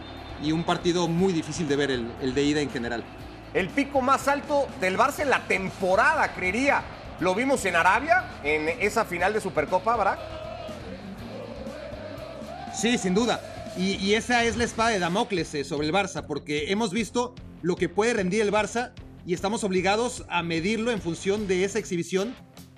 y 0.43 0.51
un 0.51 0.65
partido 0.65 1.07
muy 1.07 1.31
difícil 1.31 1.69
de 1.69 1.75
ver 1.77 1.89
el, 1.89 2.11
el 2.21 2.33
de 2.33 2.43
ida 2.43 2.59
en 2.59 2.69
general. 2.69 3.01
El 3.53 3.69
pico 3.69 4.01
más 4.01 4.27
alto 4.27 4.67
del 4.81 4.97
Barça 4.97 5.19
en 5.21 5.29
la 5.29 5.47
temporada, 5.47 6.33
creería. 6.33 6.83
Lo 7.21 7.33
vimos 7.33 7.63
en 7.63 7.77
Arabia, 7.77 8.25
en 8.43 8.67
esa 8.81 9.05
final 9.05 9.31
de 9.31 9.39
Supercopa, 9.39 9.95
¿verdad? 9.95 10.19
Sí, 12.75 12.97
sin 12.97 13.13
duda. 13.13 13.39
Y, 13.77 13.95
y 13.95 14.13
esa 14.15 14.43
es 14.43 14.55
la 14.55 14.65
espada 14.65 14.89
de 14.91 14.99
Damocles 14.99 15.53
eh, 15.55 15.63
sobre 15.63 15.87
el 15.87 15.93
Barça, 15.93 16.25
porque 16.25 16.71
hemos 16.71 16.91
visto 16.91 17.33
lo 17.61 17.75
que 17.75 17.89
puede 17.89 18.13
rendir 18.13 18.41
el 18.41 18.51
Barça 18.51 18.91
y 19.25 19.33
estamos 19.33 19.63
obligados 19.63 20.25
a 20.29 20.43
medirlo 20.43 20.91
en 20.91 21.01
función 21.01 21.47
de 21.47 21.63
esa 21.63 21.79
exhibición 21.79 22.35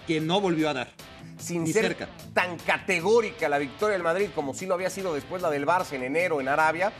que 0.07 0.21
no 0.21 0.39
volvió 0.39 0.69
a 0.69 0.73
dar. 0.73 0.93
Sin 1.37 1.65
Ni 1.65 1.73
ser 1.73 1.87
cerca. 1.87 2.07
tan 2.33 2.57
categórica 2.59 3.49
la 3.49 3.57
victoria 3.57 3.93
del 3.93 4.03
Madrid 4.03 4.29
como 4.33 4.53
sí 4.53 4.65
lo 4.65 4.73
había 4.73 4.89
sido 4.89 5.13
después 5.13 5.41
la 5.41 5.49
del 5.49 5.65
Barça 5.65 5.93
en 5.93 6.03
enero 6.03 6.39
en 6.39 6.47
Arabia. 6.47 6.93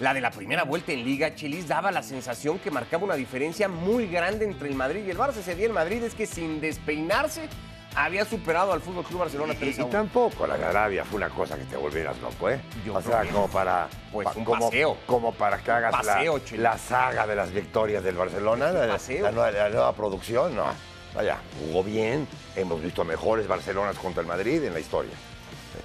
La 0.00 0.12
de 0.12 0.20
la 0.20 0.30
primera 0.30 0.64
vuelta 0.64 0.92
en 0.92 1.02
Liga, 1.02 1.34
Chelis 1.34 1.66
daba 1.66 1.90
la 1.90 2.02
sensación 2.02 2.58
que 2.58 2.70
marcaba 2.70 3.04
una 3.04 3.14
diferencia 3.14 3.68
muy 3.68 4.06
grande 4.06 4.44
entre 4.44 4.68
el 4.68 4.74
Madrid 4.74 5.04
y 5.06 5.10
el 5.10 5.16
Barça. 5.16 5.38
Ese 5.38 5.54
día 5.54 5.66
el 5.66 5.72
Madrid 5.72 6.02
es 6.02 6.14
que 6.14 6.26
sin 6.26 6.60
despeinarse 6.60 7.48
había 7.94 8.24
superado 8.24 8.72
al 8.72 8.80
Fútbol 8.80 9.04
Club 9.04 9.20
Barcelona 9.20 9.54
Y, 9.54 9.56
3 9.56 9.78
a 9.78 9.80
y 9.80 9.84
1. 9.84 9.90
tampoco 9.92 10.46
la 10.46 10.54
Arabia 10.54 11.04
fue 11.04 11.16
una 11.16 11.28
cosa 11.30 11.56
que 11.56 11.64
te 11.64 11.76
volvieras 11.76 12.18
loco, 12.20 12.48
¿eh? 12.50 12.60
Yo 12.84 12.94
o 12.94 13.02
sea, 13.02 13.24
como 13.24 13.48
para, 13.48 13.88
pues, 14.12 14.26
pa- 14.28 14.34
un 14.36 14.44
como, 14.44 14.64
paseo. 14.66 14.96
como 15.06 15.32
para 15.34 15.58
que 15.58 15.70
hagas 15.70 15.92
paseo, 15.92 16.40
la, 16.52 16.56
la 16.72 16.78
saga 16.78 17.26
de 17.26 17.34
las 17.34 17.52
victorias 17.52 18.02
del 18.04 18.16
Barcelona, 18.16 18.70
la, 18.72 18.86
nueva, 19.32 19.50
la 19.50 19.68
nueva 19.70 19.92
producción, 19.94 20.54
no. 20.54 20.66
Vaya, 21.14 21.38
jugó 21.58 21.82
bien, 21.82 22.28
hemos 22.54 22.80
visto 22.82 23.04
mejores 23.04 23.48
Barcelonas 23.48 23.96
contra 23.98 24.20
el 24.20 24.26
Madrid 24.28 24.62
en 24.62 24.74
la 24.74 24.80
historia. 24.80 25.14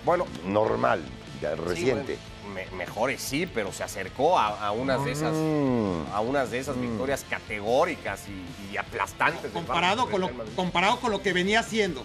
Bueno, 0.03 0.25
Normal, 0.45 1.01
ya 1.41 1.55
Sí, 1.55 1.61
reciente. 1.65 2.17
bueno, 2.17 2.32
me- 2.53 2.69
mejores 2.71 3.21
sí, 3.21 3.45
pero 3.45 3.71
se 3.73 3.83
acercó 3.83 4.37
a, 4.39 4.65
a 4.67 4.71
unas 4.71 5.03
de 5.03 5.11
esas, 5.11 5.33
Mm. 5.33 6.13
a 6.13 6.19
unas 6.21 6.51
de 6.51 6.59
esas 6.59 6.79
victorias 6.79 7.25
categóricas 7.29 8.23
y, 8.27 8.73
y 8.73 8.77
aplastantes. 8.77 9.51
comparado 9.51 10.09
con, 10.09 10.21
lo, 10.21 10.29
comparado 10.55 10.99
con 10.99 11.11
lo 11.11 11.21
que 11.21 11.33
venía 11.33 11.59
haciendo. 11.61 12.03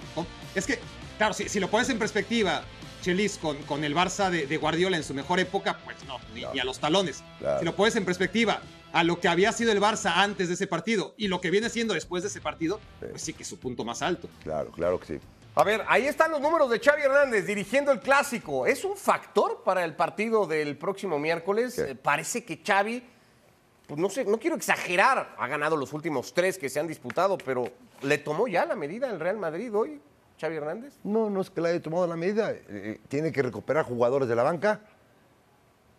Es 0.55 0.67
que, 0.67 0.79
claro, 1.19 1.35
si, 1.35 1.49
si 1.49 1.61
lo 1.61 1.69
pones 1.69 1.89
en 1.91 1.99
perspectiva, 1.99 2.63
Chelis, 3.03 3.39
con, 3.39 3.57
con 3.63 3.85
el 3.85 3.95
Barça 3.95 4.29
de, 4.31 4.47
de 4.47 4.57
Guardiola 4.57 4.97
en 4.97 5.05
su 5.05 5.15
mejor 5.15 5.39
época, 5.39 5.79
pues 5.85 5.97
no, 6.07 6.19
ni, 6.35 6.45
ni 6.53 6.59
a 6.61 6.65
los 6.65 6.79
talones. 6.81 7.23
Claro. 7.39 7.61
Si 7.61 7.65
lo 7.65 7.77
pones 7.77 7.95
en 7.97 8.05
perspectiva 8.05 8.61
a 8.93 9.05
lo 9.05 9.21
que 9.21 9.29
había 9.29 9.53
sido 9.53 9.71
el 9.71 9.81
Barça 9.81 10.13
antes 10.17 10.49
de 10.49 10.55
ese 10.55 10.67
partido 10.67 11.15
y 11.17 11.29
lo 11.29 11.41
que 11.41 11.51
viene 11.51 11.69
siendo 11.69 11.95
después 11.95 12.23
de 12.23 12.29
ese 12.31 12.41
partido, 12.41 12.81
pues 12.99 13.23
sí 13.23 13.35
que 13.35 13.43
es 13.45 13.49
su 13.49 13.59
punto 13.59 13.85
más 13.85 14.03
alto. 14.03 14.29
Claro, 14.43 14.71
claro 14.73 14.99
que 14.99 15.07
sí. 15.07 15.21
A 15.59 15.65
ver, 15.65 15.85
ahí 15.89 16.07
están 16.07 16.31
los 16.31 16.41
números 16.41 16.71
de 16.71 16.79
Xavi 16.79 17.03
Hernández 17.03 17.45
dirigiendo 17.45 17.91
el 17.91 17.99
clásico. 17.99 18.65
¿Es 18.65 18.85
un 18.85 18.97
factor 18.97 19.65
para 19.65 19.85
el 19.85 19.97
partido 19.97 20.47
del 20.47 20.79
próximo 20.79 21.19
miércoles? 21.19 21.75
¿Qué? 21.75 21.91
Eh, 21.91 21.95
parece 21.97 22.45
que 22.45 22.63
Xavi, 22.65 23.03
pues 23.89 23.99
no 24.01 24.09
sé, 24.09 24.25
no 24.25 24.39
quiero 24.39 24.55
exagerar, 24.55 25.35
ha 25.37 25.49
ganado 25.49 25.77
los 25.77 25.93
últimos 25.93 26.33
tres 26.33 26.59
que 26.59 26.69
se 26.69 26.79
han 26.79 26.87
disputado, 26.87 27.37
pero 27.39 27.65
¿le 28.03 28.19
tomó 28.19 28.47
ya 28.47 28.67
la 28.67 28.77
medida 28.77 29.11
el 29.11 29.19
Real 29.19 29.37
Madrid 29.37 29.75
hoy, 29.75 30.01
Xavi 30.41 30.55
Hernández? 30.55 30.95
No, 31.03 31.29
no 31.29 31.41
es 31.41 31.51
que 31.51 31.61
la 31.61 31.71
haya 31.71 31.83
tomado 31.83 32.07
la 32.07 32.15
medida. 32.15 32.53
eh, 32.53 32.63
eh, 32.69 33.01
tiene 33.09 33.33
que 33.33 33.43
recuperar 33.43 33.85
jugadores 33.85 34.29
de 34.29 34.37
la 34.37 34.45
banca 34.45 34.83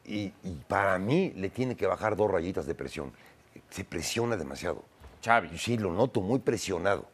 y, 0.05 0.31
y 0.41 0.55
para 0.69 0.97
mí 0.99 1.33
le 1.35 1.49
tiene 1.49 1.75
que 1.75 1.85
bajar 1.85 2.15
dos 2.15 2.31
rayitas 2.31 2.65
de 2.65 2.75
presión. 2.75 3.11
Se 3.69 3.83
presiona 3.83 4.37
demasiado. 4.37 4.85
Xavi. 5.21 5.57
Sí 5.57 5.77
lo 5.77 5.91
noto 5.91 6.21
muy 6.21 6.39
presionado. 6.39 7.09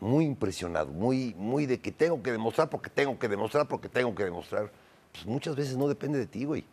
Muy 0.00 0.24
impresionado. 0.24 0.90
Muy, 0.92 1.34
muy 1.36 1.66
de 1.66 1.80
que 1.80 1.92
tengo 1.92 2.22
que 2.22 2.32
demostrar 2.32 2.70
porque 2.70 2.90
tengo 2.90 3.18
que 3.18 3.28
demostrar 3.28 3.68
porque 3.68 3.88
tengo 3.88 4.14
que 4.14 4.24
demostrar. 4.24 4.70
Pues 5.12 5.26
muchas 5.26 5.54
veces 5.56 5.76
no 5.76 5.88
depende 5.88 6.18
de 6.18 6.26
ti, 6.26 6.44
güey. 6.44 6.64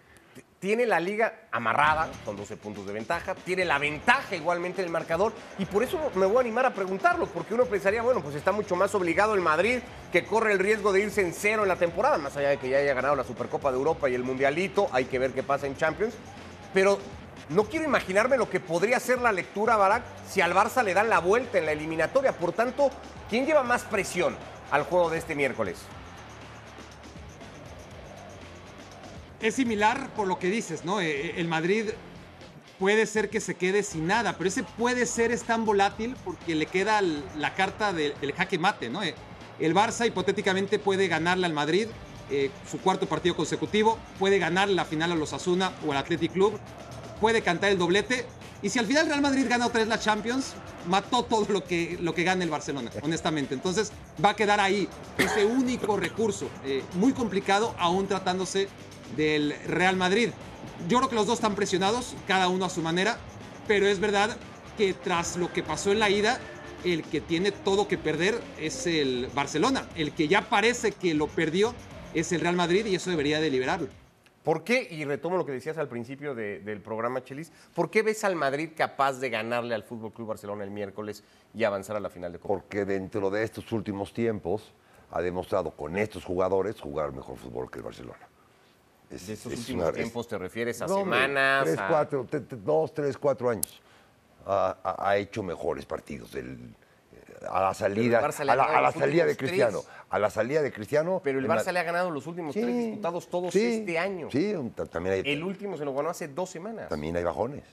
tiene 0.60 0.86
la 0.86 1.00
liga 1.00 1.48
amarrada 1.52 2.10
con 2.26 2.36
12 2.36 2.58
puntos 2.58 2.86
de 2.88 2.94
ventaja, 2.94 3.36
tiene 3.36 3.66
la 3.66 3.78
ventaja 3.78 4.36
igualmente 4.36 4.82
en 4.82 4.88
el 4.88 4.92
marcador 4.92 5.34
y 5.60 5.66
por 5.66 5.84
eso 5.84 6.00
me 6.16 6.26
voy 6.26 6.38
a 6.38 6.40
animar 6.42 6.66
a 6.66 6.74
preguntarlo, 6.74 7.28
porque 7.28 7.54
uno 7.54 7.66
pensaría, 7.66 8.02
bueno, 8.02 8.22
pues 8.22 8.36
está 8.36 8.52
mucho 8.52 8.76
más 8.76 8.94
obligado 8.96 9.36
el 9.36 9.42
Madrid 9.42 9.80
que 10.12 10.26
corre 10.26 10.54
el 10.54 10.60
riesgo 10.60 10.94
de 10.94 11.02
irse 11.02 11.22
en 11.22 11.34
cero 11.34 11.64
en 11.64 11.68
la 11.68 11.76
temporada, 11.76 12.18
más 12.18 12.38
allá 12.38 12.50
de 12.50 12.58
que 12.58 12.70
ya 12.70 12.78
haya 12.78 12.94
ganado 12.94 13.16
la 13.16 13.24
Supercopa 13.24 13.72
de 13.72 13.78
Europa 13.78 14.10
y 14.10 14.16
el 14.16 14.24
Mundialito, 14.24 14.88
hay 14.92 15.06
que 15.06 15.20
ver 15.20 15.34
qué 15.34 15.44
pasa 15.44 15.68
en 15.68 15.76
Champions, 15.76 16.16
pero 16.74 16.98
no 17.50 17.64
quiero 17.64 17.86
imaginarme 17.86 18.38
lo 18.38 18.50
que 18.50 18.60
podría 18.60 19.00
ser 19.00 19.20
la 19.22 19.32
lectura, 19.32 19.76
Barak, 19.78 20.04
si 20.30 20.42
al 20.42 20.54
Barça 20.54 20.84
le 20.84 20.94
dan 20.94 21.10
la 21.10 21.20
vuelta 21.20 21.58
en 21.58 21.66
la 21.66 21.72
eliminatoria, 21.72 22.34
por 22.34 22.52
tanto, 22.52 22.90
¿quién 23.30 23.46
lleva 23.46 23.64
más 23.64 23.84
presión 23.84 24.36
al 24.72 24.84
juego 24.84 25.10
de 25.10 25.18
este 25.18 25.34
miércoles? 25.36 25.78
Es 29.42 29.56
similar 29.56 30.10
por 30.16 30.28
lo 30.28 30.40
que 30.40 30.48
dices, 30.50 30.84
¿no? 30.84 31.00
Eh, 31.00 31.40
El 31.40 31.48
Madrid 31.48 31.90
puede 32.80 33.06
ser 33.06 33.30
que 33.30 33.40
se 33.40 33.56
quede 33.56 33.84
sin 33.84 34.08
nada, 34.08 34.34
pero 34.38 34.48
ese 34.50 34.64
puede 34.64 35.06
ser 35.06 35.32
es 35.32 35.44
tan 35.44 35.64
volátil 35.66 36.16
porque 36.24 36.56
le 36.56 36.66
queda 36.66 37.02
la 37.02 37.54
carta 37.56 37.94
de- 37.94 38.14
del 38.20 38.34
jaque 38.34 38.58
mate, 38.58 38.90
¿no? 38.90 39.04
Eh, 39.04 39.16
El 39.60 39.74
Barça 39.74 40.06
hipotéticamente 40.06 40.80
puede 40.80 41.08
ganarle 41.08 41.46
al 41.46 41.54
Madrid 41.54 41.88
eh, 42.30 42.52
su 42.70 42.80
cuarto 42.82 43.06
partido 43.08 43.36
consecutivo, 43.38 43.98
puede 44.20 44.38
ganar 44.38 44.68
la 44.70 44.84
final 44.86 45.12
a 45.14 45.16
los 45.16 45.32
Asuna 45.34 45.72
o 45.88 45.92
al 45.94 45.98
Athletic 46.00 46.34
Club, 46.34 46.60
puede 47.20 47.42
cantar 47.42 47.72
el 47.72 47.78
doblete. 47.78 48.26
Y 48.62 48.70
si 48.70 48.80
al 48.80 48.86
final 48.86 49.08
Real 49.08 49.22
Madrid 49.22 49.46
gana 49.48 49.68
otra 49.68 49.80
vez 49.80 49.88
la 49.88 50.00
Champions, 50.00 50.54
mató 50.88 51.24
todo 51.24 51.46
lo 51.50 51.64
que, 51.64 51.98
lo 52.02 52.16
que 52.16 52.24
gana 52.24 52.44
el 52.44 52.50
Barcelona, 52.50 52.90
honestamente. 53.04 53.54
Entonces 53.54 53.92
va 54.24 54.32
a 54.32 54.36
quedar 54.36 54.60
ahí 54.60 54.88
ese 55.18 55.46
único 55.46 55.98
recurso, 55.98 56.50
eh, 56.66 56.84
muy 56.94 57.14
complicado, 57.14 57.76
aún 57.78 58.08
tratándose 58.08 58.68
del 59.16 59.56
Real 59.68 59.96
Madrid. 59.96 60.30
Yo 60.88 60.98
creo 60.98 61.10
que 61.10 61.16
los 61.16 61.28
dos 61.28 61.36
están 61.36 61.56
presionados, 61.56 62.16
cada 62.28 62.50
uno 62.50 62.66
a 62.66 62.70
su 62.70 62.82
manera, 62.82 63.18
pero 63.68 63.88
es 63.88 64.00
verdad 64.00 64.36
que 64.78 64.94
tras 64.94 65.38
lo 65.38 65.52
que 65.52 65.64
pasó 65.64 65.92
en 65.92 66.00
la 66.00 66.10
ida, 66.10 66.40
el 66.84 67.04
que 67.04 67.22
tiene 67.22 67.52
todo 67.52 67.88
que 67.88 67.98
perder 67.98 68.42
es 68.60 68.88
el 68.88 69.30
Barcelona. 69.34 69.88
El 69.96 70.14
que 70.14 70.28
ya 70.28 70.50
parece 70.50 70.92
que 70.92 71.14
lo 71.14 71.28
perdió 71.28 71.74
es 72.14 72.32
el 72.32 72.42
Real 72.42 72.56
Madrid 72.56 72.86
y 72.86 72.96
eso 72.96 73.10
debería 73.10 73.40
de 73.40 73.50
liberarlo. 73.50 73.88
¿Por 74.48 74.64
qué, 74.64 74.88
y 74.90 75.04
retomo 75.04 75.36
lo 75.36 75.46
que 75.46 75.52
decías 75.52 75.78
al 75.78 75.90
principio 75.90 76.34
de- 76.34 76.60
del 76.60 76.80
programa, 76.80 77.22
Chelis, 77.22 77.52
¿por 77.76 77.90
qué 77.92 78.02
ves 78.02 78.24
al 78.24 78.38
Madrid 78.38 78.70
capaz 78.78 79.20
de 79.20 79.30
ganarle 79.30 79.76
al 79.76 79.84
Fútbol 79.84 80.14
Club 80.14 80.30
Barcelona 80.30 80.64
el 80.64 80.72
miércoles 80.72 81.22
y 81.54 81.66
avanzar 81.66 81.98
a 81.98 82.00
la 82.00 82.10
final 82.10 82.32
de 82.32 82.40
Copa? 82.40 82.54
Porque 82.54 82.86
dentro 82.86 83.30
de 83.30 83.44
estos 83.44 83.70
últimos 83.74 84.14
tiempos 84.14 84.72
ha 85.12 85.22
demostrado 85.22 85.72
con 85.72 85.98
estos 85.98 86.24
jugadores 86.24 86.80
jugar 86.80 87.12
mejor 87.12 87.36
fútbol 87.36 87.70
que 87.70 87.80
el 87.80 87.84
Barcelona. 87.84 88.26
Es- 89.10 89.28
De 89.28 89.34
estos 89.34 89.52
es 89.52 89.60
últimos 89.60 89.82
una- 89.82 89.90
es- 89.90 89.96
tiempos 89.96 90.26
te 90.30 90.38
refieres 90.38 90.82
a 90.82 90.88
No, 90.88 91.00
semanas. 91.00 91.66
Tres, 91.66 91.80
a- 91.80 91.88
cuatro, 91.90 92.24
te- 92.24 92.40
te- 92.40 92.56
dos, 92.56 92.94
tres, 92.94 93.18
cuatro 93.18 93.50
años. 93.50 93.82
Ha, 94.46 94.78
ha- 94.82 95.10
ha 95.10 95.18
hecho 95.18 95.44
mejores 95.44 95.86
partidos. 95.86 96.34
El- 96.36 96.74
a 97.50 97.62
la 97.62 97.74
salida, 97.74 98.20
a 98.20 98.46
la, 98.46 98.88
a 98.88 98.92
salida 98.92 99.26
de 99.26 99.36
tres. 99.36 99.50
Cristiano. 99.50 99.82
A 100.10 100.20
la 100.20 100.30
salida 100.30 100.62
de 100.62 100.72
Cristiano. 100.72 101.22
Pero 101.24 101.40
el 101.40 101.48
la- 101.48 101.56
Barça 101.56 101.72
le 101.72 101.80
ha 101.80 101.84
ganado 101.84 102.10
los 102.10 102.26
últimos 102.28 102.54
Sí, 102.54 102.62
tres 102.62 102.76
disputados 102.76 103.28
todos 103.30 103.54
sí, 103.54 103.80
este 103.80 104.00
año. 104.00 104.30
Sí, 104.32 104.54
también 104.90 105.16
hay, 105.16 105.32
El 105.34 105.44
último 105.44 105.78
se 105.78 105.86
lo 105.86 105.94
ganó 105.94 106.10
hace 106.10 106.28
dos 106.28 106.50
semanas. 106.50 106.90
también 106.90 107.16
hay 107.18 107.24
bajones. 107.24 107.64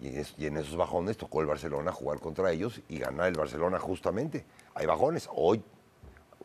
Y 0.00 0.16
es- 0.18 0.34
y 0.38 0.46
en 0.46 0.56
esos 0.56 0.76
bajones 0.76 1.16
tocó 1.18 1.40
el 1.42 1.46
Barcelona 1.46 1.92
jugar 1.92 2.20
contra 2.20 2.50
ellos 2.50 2.80
y 2.88 2.98
ganar 2.98 3.28
el 3.28 3.34
Barcelona 3.34 3.78
justamente. 3.78 4.46
Hay 4.74 4.86
bajones. 4.86 5.28
Hoy 5.34 5.62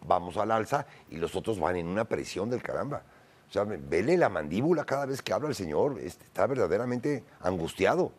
vamos 0.02 0.36
al 0.38 0.52
alza 0.52 0.86
y 1.10 1.18
los 1.18 1.36
otros 1.36 1.60
van 1.60 1.78
en 1.78 1.88
una 1.88 2.06
presión 2.06 2.50
del 2.50 2.62
caramba. 2.62 3.04
O 3.48 3.52
sea, 3.54 3.64
ve- 3.64 3.80
vele 3.82 4.18
la 4.18 4.28
mandíbula 4.28 4.84
cada 4.86 5.06
vez 5.06 5.22
que 5.22 5.32
habla 5.32 5.48
el 5.50 5.56
señor. 5.56 5.98
Este, 6.00 6.26
está 6.26 6.48
verdaderamente 6.48 7.24
angustiado. 7.40 8.12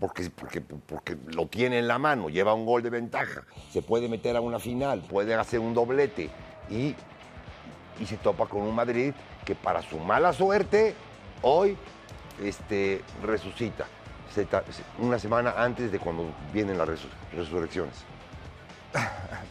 Porque, 0.00 0.28
porque, 0.30 0.60
porque 0.60 1.16
lo 1.28 1.46
tiene 1.46 1.78
en 1.78 1.86
la 1.86 1.98
mano, 1.98 2.28
lleva 2.28 2.52
un 2.52 2.66
gol 2.66 2.82
de 2.82 2.90
ventaja, 2.90 3.44
se 3.72 3.80
puede 3.80 4.08
meter 4.08 4.36
a 4.36 4.40
una 4.40 4.58
final, 4.58 5.00
puede 5.08 5.34
hacer 5.34 5.60
un 5.60 5.72
doblete 5.72 6.30
y, 6.68 6.94
y 8.00 8.06
se 8.06 8.16
topa 8.16 8.46
con 8.46 8.62
un 8.62 8.74
Madrid 8.74 9.14
que 9.44 9.54
para 9.54 9.82
su 9.82 9.98
mala 9.98 10.32
suerte 10.32 10.94
hoy 11.42 11.76
este, 12.42 13.02
resucita. 13.22 13.86
Una 14.98 15.20
semana 15.20 15.54
antes 15.56 15.92
de 15.92 16.00
cuando 16.00 16.24
vienen 16.52 16.76
las 16.76 16.88
resu- 16.88 17.08
resurrecciones. 17.32 17.94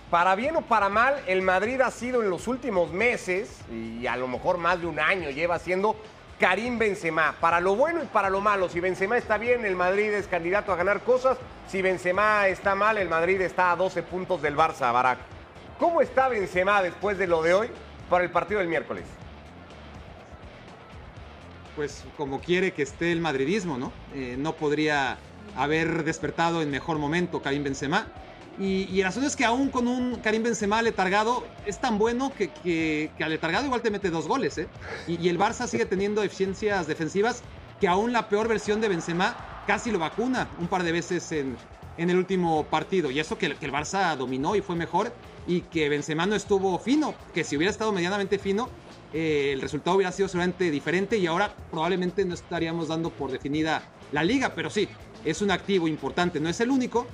Para 0.10 0.36
bien 0.36 0.58
o 0.58 0.62
para 0.62 0.90
mal, 0.90 1.22
el 1.26 1.42
Madrid 1.42 1.80
ha 1.80 1.90
sido 1.90 2.22
en 2.22 2.30
los 2.30 2.50
últimos 2.50 2.92
meses, 2.92 3.62
y 3.72 4.06
a 4.08 4.18
lo 4.18 4.28
mejor 4.28 4.58
más 4.58 4.82
de 4.82 4.88
un 4.88 5.00
año 5.00 5.30
lleva 5.30 5.58
siendo 5.58 5.96
Karim 6.40 6.78
Benzema. 6.78 7.36
Para 7.40 7.60
lo 7.60 7.76
bueno 7.76 8.04
y 8.04 8.08
para 8.08 8.30
lo 8.30 8.42
malo. 8.42 8.70
Si 8.70 8.80
Benzema 8.80 9.18
está 9.18 9.38
bien, 9.38 9.66
el 9.66 9.76
Madrid 9.76 10.12
es 10.14 10.28
candidato 10.28 10.72
a 10.72 10.76
ganar 10.76 11.02
cosas. 11.02 11.38
Si 11.68 11.82
Benzema 11.82 12.48
está 12.48 12.76
mal, 12.76 12.98
el 12.98 13.10
Madrid 13.10 13.42
está 13.42 13.72
a 13.72 13.76
12 13.76 14.04
puntos 14.04 14.42
del 14.42 14.56
Barça, 14.56 14.92
Barak. 14.92 15.20
¿Cómo 15.80 16.02
está 16.02 16.28
Benzema 16.28 16.82
después 16.82 17.18
de 17.18 17.28
lo 17.28 17.42
de 17.42 17.54
hoy 17.54 17.70
para 18.10 18.24
el 18.24 18.32
partido 18.32 18.60
del 18.60 18.70
miércoles? 18.70 19.06
pues 21.76 22.04
como 22.18 22.40
quiere 22.40 22.72
que 22.74 22.84
esté 22.84 23.12
el 23.12 23.22
madridismo, 23.22 23.78
¿no? 23.78 23.92
Eh, 24.14 24.36
no 24.38 24.54
podría 24.54 25.18
haber 25.56 26.04
despertado 26.04 26.62
en 26.62 26.70
mejor 26.70 26.98
momento 26.98 27.42
Karim 27.42 27.64
Benzema. 27.64 28.08
Y, 28.60 28.88
y 28.92 29.02
el 29.02 29.08
es 29.08 29.36
que 29.36 29.46
aún 29.46 29.70
con 29.70 29.88
un 29.88 30.18
Karim 30.18 30.44
Benzema 30.44 30.82
letargado, 30.82 31.44
es 31.66 31.80
tan 31.80 31.98
bueno 31.98 32.32
que, 32.38 32.50
que, 32.50 33.12
que 33.18 33.24
al 33.24 33.32
letargado 33.32 33.66
igual 33.66 33.82
te 33.82 33.90
mete 33.90 34.12
dos 34.12 34.28
goles, 34.28 34.58
¿eh? 34.60 34.68
Y, 35.08 35.28
el 35.28 35.40
Barça 35.40 35.68
sigue 35.68 35.86
teniendo 35.86 36.22
eficiencias 36.22 36.86
defensivas 36.86 37.42
que 37.80 37.88
aún 37.88 38.14
la 38.14 38.30
peor 38.30 38.48
versión 38.48 38.80
de 38.80 38.90
Benzema 38.90 39.36
casi 39.66 39.92
lo 39.92 39.98
vacuna 39.98 40.50
un 40.60 40.68
par 40.68 40.84
de 40.84 40.92
veces 40.92 41.32
en, 41.32 41.58
en 41.98 42.10
el 42.10 42.18
último 42.18 42.66
partido. 42.66 43.10
Y 43.10 43.20
eso 43.20 43.38
que 43.38 43.48
el 43.48 43.72
Barça 43.72 44.16
dominó 44.16 44.56
y 44.56 44.62
fue 44.62 44.76
mejor 44.76 45.12
y 45.48 45.62
que 45.62 45.90
Benzema 45.90 46.26
no 46.26 46.36
estuvo 46.36 46.78
fino, 46.80 47.16
que 47.34 47.44
si 47.44 47.58
hubiera 47.58 47.72
estado 47.72 47.92
medianamente 47.92 48.38
fino, 48.38 48.70
eh, 49.14 49.52
el 49.54 49.62
resultado 49.62 49.96
hubiera 49.96 50.12
sido 50.12 50.28
seguramente 50.28 50.72
diferente 50.72 51.18
y 51.18 51.28
ahora 51.28 51.54
probablemente 51.70 52.26
no 52.26 52.34
estaríamos 52.34 52.88
dando 52.88 53.10
por 53.10 53.32
definida 53.32 53.84
la 54.12 54.24
liga, 54.24 54.54
pero 54.56 54.70
sí, 54.70 54.88
es 55.24 55.42
un 55.42 55.52
activo 55.52 55.88
importante, 55.88 56.40
no 56.40 56.50
es 56.50 56.60
el 56.62 56.72
único, 56.72 57.08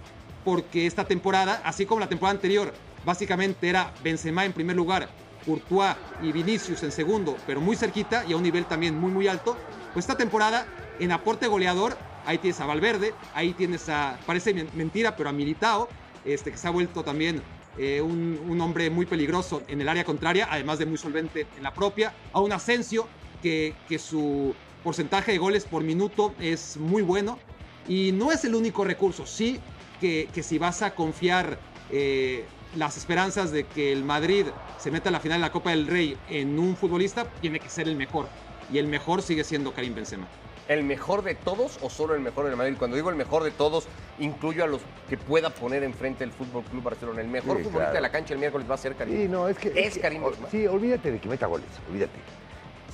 porque 0.44 0.86
esta 0.86 1.06
temporada, 1.06 1.62
así 1.64 1.86
como 1.86 2.00
la 2.00 2.10
temporada 2.10 2.36
anterior, 2.36 2.74
básicamente 3.04 3.70
era 3.70 3.94
Benzema 4.04 4.46
en 4.46 4.54
primer 4.54 4.76
lugar, 4.76 5.10
Courtois 5.46 5.96
y 6.20 6.32
Vinicius 6.32 6.84
en 6.84 6.92
segundo, 6.92 7.38
pero 7.46 7.62
muy 7.62 7.76
cerquita 7.76 8.26
y 8.26 8.34
a 8.34 8.38
un 8.38 8.44
nivel 8.44 8.66
también 8.66 9.00
muy 9.00 9.12
muy 9.12 9.28
alto, 9.28 9.58
pues 9.94 10.04
esta 10.04 10.18
temporada 10.18 10.68
en 10.98 11.12
aporte 11.12 11.48
goleador, 11.48 11.98
ahí 12.26 12.38
tienes 12.40 12.60
a 12.60 12.66
Valverde, 12.66 13.16
ahí 13.34 13.54
tienes 13.54 13.88
a, 13.90 14.20
parece 14.26 14.54
men- 14.54 14.70
mentira, 14.74 15.16
pero 15.16 15.30
a 15.30 15.34
Militao, 15.34 15.88
este, 16.24 16.52
que 16.52 16.58
se 16.58 16.68
ha 16.68 16.72
vuelto 16.72 17.04
también 17.04 17.42
eh, 17.78 18.02
un, 18.02 18.38
un 18.38 18.62
hombre 18.62 18.90
muy 18.90 19.06
peligroso 19.06 19.64
en 19.68 19.80
el 19.82 19.88
área 19.88 20.04
contraria, 20.04 20.48
además 20.52 20.80
de 20.80 20.86
muy 20.86 20.98
solvente 20.98 21.48
en 21.56 21.64
la 21.64 21.74
propia, 21.74 22.14
a 22.34 22.42
un 22.42 22.52
Asensio 22.52 23.08
que, 23.42 23.76
que 23.88 23.98
su 23.98 24.54
porcentaje 24.84 25.32
de 25.32 25.38
goles 25.38 25.66
por 25.66 25.84
minuto 25.84 26.36
es 26.40 26.78
muy 26.78 27.02
bueno 27.02 27.40
y 27.88 28.12
no 28.12 28.32
es 28.32 28.44
el 28.44 28.56
único 28.56 28.84
recurso, 28.84 29.26
sí 29.26 29.60
que, 30.00 30.30
que 30.34 30.44
si 30.44 30.58
vas 30.58 30.82
a 30.82 30.96
confiar 30.96 31.58
eh, 31.92 32.46
las 32.76 32.98
esperanzas 32.98 33.52
de 33.52 33.66
que 33.66 33.92
el 33.92 34.04
Madrid 34.04 34.48
se 34.78 34.92
meta 34.92 35.10
a 35.10 35.12
la 35.12 35.20
final 35.20 35.40
de 35.40 35.48
la 35.48 35.52
Copa 35.52 35.72
del 35.72 35.88
Rey 35.88 36.18
en 36.30 36.58
un 36.60 36.76
futbolista, 36.76 37.26
tiene 37.42 37.60
que 37.60 37.70
ser 37.70 37.88
el 37.88 37.96
mejor 37.96 38.28
y 38.72 38.78
el 38.78 38.88
mejor 38.88 39.22
sigue 39.22 39.44
siendo 39.44 39.74
Karim 39.74 39.96
Benzema. 39.96 40.28
¿El 40.68 40.84
mejor 40.84 41.24
de 41.24 41.34
todos 41.34 41.80
o 41.82 41.90
solo 41.90 42.14
el 42.14 42.22
mejor 42.22 42.46
del 42.46 42.56
Madrid? 42.56 42.76
Cuando 42.78 42.96
digo 42.96 43.10
el 43.10 43.16
mejor 43.16 43.44
de 43.44 43.50
todos, 43.50 43.88
incluyo 44.20 44.64
a 44.64 44.68
los 44.68 44.82
que 45.10 45.18
pueda 45.18 45.50
poner 45.50 45.82
enfrente 45.84 46.24
el 46.24 46.32
Fútbol 46.32 46.64
Club 46.64 46.84
Barcelona. 46.84 47.22
El 47.22 47.28
mejor 47.28 47.58
Sí, 47.58 47.64
futbolista 47.64 47.80
claro. 47.86 47.94
de 47.96 48.02
la 48.02 48.12
cancha 48.12 48.34
el 48.36 48.40
miércoles 48.40 48.70
va 48.70 48.76
a 48.76 48.78
ser 48.78 48.94
Karim. 48.96 49.16
Sí, 49.18 49.28
no, 49.28 49.48
es 49.50 49.58
que. 49.58 49.70
Es 49.76 49.96
que- 49.96 50.00
Karim 50.00 50.24
Benzema. 50.24 50.48
Sí, 50.52 50.68
olvídate 50.68 51.12
de 51.12 51.20
que 51.20 51.28
meta 51.28 51.48
goles, 51.48 51.66
olvídate. 51.90 52.20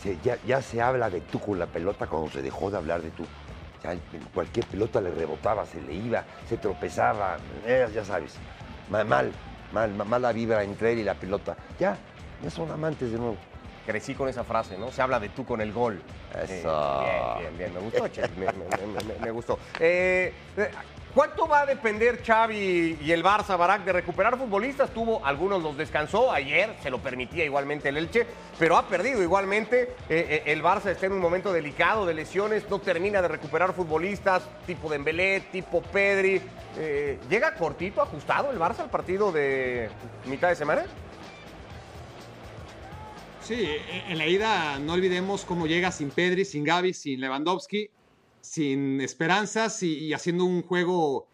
Se- 0.02 0.18
ya, 0.24 0.38
ya 0.48 0.62
se 0.62 0.82
habla 0.82 1.10
de 1.10 1.20
tú 1.20 1.38
con 1.42 1.60
la 1.60 1.66
pelota 1.66 2.08
cuando 2.08 2.30
se 2.32 2.42
dejó 2.42 2.72
de 2.72 2.78
hablar 2.78 3.02
de 3.02 3.10
tú. 3.12 3.26
Cualquier 4.34 4.66
pelota 4.66 5.00
le 5.02 5.12
rebotaba, 5.12 5.66
se 5.66 5.82
le 5.82 5.94
iba, 5.94 6.24
se 6.48 6.58
tropezaba, 6.58 7.38
eh, 7.66 7.88
ya 7.94 8.04
sabes. 8.04 8.36
Ma- 8.90 9.04
Mal, 9.04 9.32
mal, 9.72 9.94
ma- 9.94 10.06
mala 10.06 10.32
vibra 10.32 10.64
entre 10.64 10.94
él 10.94 11.00
y 11.00 11.04
la 11.04 11.16
pelota. 11.16 11.56
Ya, 11.80 11.98
ya 12.44 12.50
son 12.50 12.72
amantes 12.72 13.12
de 13.12 13.18
nuevo. 13.18 13.38
Crecí 13.86 14.16
con 14.16 14.28
esa 14.28 14.44
frase, 14.44 14.78
¿no? 14.78 14.92
Se 14.92 15.02
habla 15.02 15.20
de 15.20 15.30
tú 15.30 15.46
con 15.46 15.62
el 15.62 15.72
gol. 15.72 16.02
Eso. 16.34 16.48
Eh, 16.52 16.64
bien, 17.40 17.40
bien, 17.40 17.58
bien. 17.58 17.74
Me 17.74 17.80
gustó, 17.80 18.08
Che, 18.08 18.28
me, 18.30 18.48
me- 18.48 18.88
me- 18.88 19.04
me- 19.04 19.20
me 19.20 19.32
gustó. 19.32 19.60
Eh, 19.80 20.34
eh, 20.58 20.72
¿Cuánto 21.16 21.48
va 21.48 21.62
a 21.62 21.66
depender 21.66 22.22
Xavi 22.22 22.98
y 23.02 23.12
el 23.14 23.24
Barça, 23.24 23.58
Barak, 23.58 23.86
de 23.86 23.94
recuperar 23.94 24.38
futbolistas? 24.38 24.94
Tuvo, 24.94 25.26
algunos 25.26 25.64
los 25.64 25.78
descansó 25.78 26.30
ayer, 26.30 26.76
se 26.84 26.90
lo 26.90 27.00
permitía 27.00 27.46
igualmente 27.46 27.88
el 27.88 27.96
Elche, 27.96 28.28
pero 28.60 28.76
ha 28.76 28.86
perdido 28.90 29.24
igualmente. 29.24 29.84
Eh, 30.10 30.44
eh, 30.44 30.44
el 30.48 30.62
Barça 30.62 30.88
está 30.88 31.06
en 31.06 31.14
un 31.14 31.20
momento 31.20 31.54
delicado 31.54 32.06
de 32.06 32.16
lesiones, 32.16 32.70
no 32.70 32.80
termina 32.80 33.22
de 33.22 33.30
recuperar 33.30 33.72
futbolistas, 33.74 34.44
tipo 34.68 34.90
Dembélé, 34.90 35.40
tipo 35.54 35.82
Pedri. 35.82 36.42
Eh, 36.78 37.18
¿Llega 37.30 37.56
cortito, 37.56 38.02
ajustado 38.02 38.52
el 38.52 38.60
Barça 38.60 38.80
al 38.80 38.90
partido 38.90 39.32
de 39.32 39.90
mitad 40.26 40.50
de 40.50 40.56
semana? 40.58 40.84
Sí, 43.42 43.70
en 44.10 44.18
la 44.18 44.28
ida 44.28 44.80
no 44.80 44.92
olvidemos 44.92 45.46
cómo 45.46 45.66
llega 45.66 45.94
sin 45.94 46.10
Pedri, 46.10 46.44
sin 46.44 46.66
Gavi, 46.66 46.94
sin 46.94 47.22
Lewandowski, 47.22 47.90
sin 48.46 49.02
esperanzas 49.02 49.82
y, 49.84 50.14
haciendo 50.14 50.46
un 50.46 50.62
juego 50.62 51.28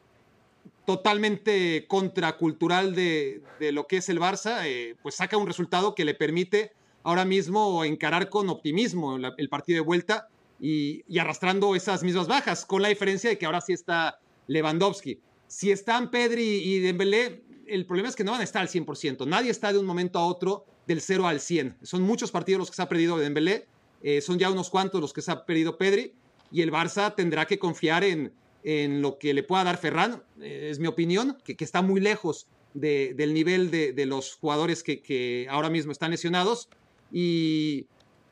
totalmente 0.86 1.86
contracultural 1.88 2.96
de, 2.96 3.42
de 3.60 3.72
lo 3.72 3.88
que 3.88 3.98
es 3.98 4.10
el 4.10 4.20
Barça, 4.20 4.62
eh, 4.66 4.96
pues 5.02 5.16
saca 5.16 5.38
un 5.38 5.48
resultado 5.48 5.94
que 5.94 6.06
le 6.06 6.14
permite 6.14 6.72
ahora 7.04 7.26
mismo 7.26 7.84
encarar 7.84 8.30
con 8.30 8.50
optimismo 8.50 9.18
el 9.18 9.50
partido 9.50 9.78
de 9.78 9.86
vuelta 9.86 10.28
y, 10.60 11.04
y 11.08 11.20
arrastrando 11.20 11.76
esas 11.76 12.04
mismas 12.04 12.28
bajas, 12.28 12.66
con 12.66 12.82
la 12.82 12.90
diferencia 12.90 13.30
de 13.30 13.38
que 13.38 13.46
ahora 13.46 13.62
sí 13.62 13.74
está 13.74 14.20
Lewandowski. 14.48 15.20
Si 15.48 15.72
están 15.72 16.12
Pedri 16.12 16.62
y 16.64 16.80
Dembélé, 16.80 17.44
el 17.68 17.86
problema 17.86 18.10
es 18.10 18.16
que 18.16 18.24
no 18.24 18.32
van 18.32 18.42
a 18.42 18.44
estar 18.44 18.62
al 18.62 18.70
100%. 18.70 19.28
Nadie 19.28 19.52
está 19.52 19.74
de 19.74 19.80
un 19.80 19.86
momento 19.86 20.20
a 20.20 20.26
otro 20.26 20.66
del 20.88 21.02
0 21.02 21.28
al 21.28 21.40
100. 21.40 21.78
Son 21.82 22.02
muchos 22.02 22.32
partidos 22.32 22.60
los 22.60 22.70
que 22.70 22.76
se 22.76 22.82
ha 22.82 22.90
perdido 22.90 23.18
Dembélé 23.18 23.68
Eh, 24.04 24.22
son 24.22 24.40
ya 24.40 24.50
unos 24.50 24.70
cuantos 24.70 25.00
los 25.00 25.14
que 25.14 25.22
se 25.22 25.32
ha 25.32 25.46
perdido 25.46 25.78
Pedri 25.78 26.14
y 26.52 26.62
el 26.62 26.72
Barça 26.72 27.14
tendrá 27.16 27.46
que 27.46 27.58
confiar 27.60 28.04
en, 28.04 28.34
en 28.64 29.02
lo 29.02 29.18
que 29.18 29.34
le 29.34 29.44
pueda 29.44 29.64
dar 29.64 29.78
Ferran, 29.78 30.22
eh, 30.42 30.68
es 30.72 30.80
mi 30.80 30.88
opinión, 30.88 31.38
que, 31.44 31.56
que 31.56 31.64
está 31.64 31.82
muy 31.82 32.00
lejos 32.02 32.48
de- 32.74 33.14
del 33.16 33.34
nivel 33.34 33.72
de, 33.72 33.94
de 33.94 34.06
los 34.06 34.36
jugadores 34.36 34.84
que, 34.84 35.02
que 35.02 35.48
ahora 35.50 35.70
mismo 35.70 35.92
están 35.92 36.12
lesionados 36.12 36.70
y, 37.12 37.86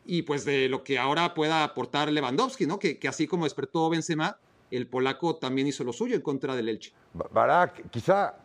y 0.06 0.24
pues 0.24 0.46
de 0.46 0.70
lo 0.70 0.84
que 0.84 0.98
ahora 0.98 1.34
pueda 1.34 1.64
aportar 1.64 2.12
Lewandowski, 2.12 2.66
¿no? 2.66 2.80
Que, 2.80 2.98
que 2.98 3.08
así 3.08 3.28
como 3.28 3.44
despertó 3.46 3.90
Benzema, 3.90 4.38
el 4.72 4.88
polaco 4.88 5.36
también 5.38 5.68
hizo 5.68 5.84
lo 5.84 5.94
suyo 5.94 6.16
en 6.16 6.22
contra 6.22 6.56
del 6.56 6.70
Elche. 6.70 6.94
Ba- 7.14 7.28
Barak, 7.32 7.90
quizá 7.90 8.36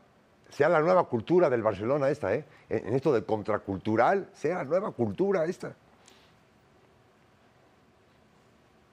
sea 0.51 0.69
la 0.69 0.81
nueva 0.81 1.09
cultura 1.09 1.51
del 1.51 1.63
Barcelona 1.63 2.09
esta, 2.11 2.35
¿eh? 2.35 2.45
En 2.69 2.95
esto 2.95 3.13
del 3.13 3.25
contracultural, 3.25 4.31
sea 4.33 4.57
la 4.57 4.65
nueva 4.65 4.93
cultura 4.93 5.45
esta. 5.45 5.77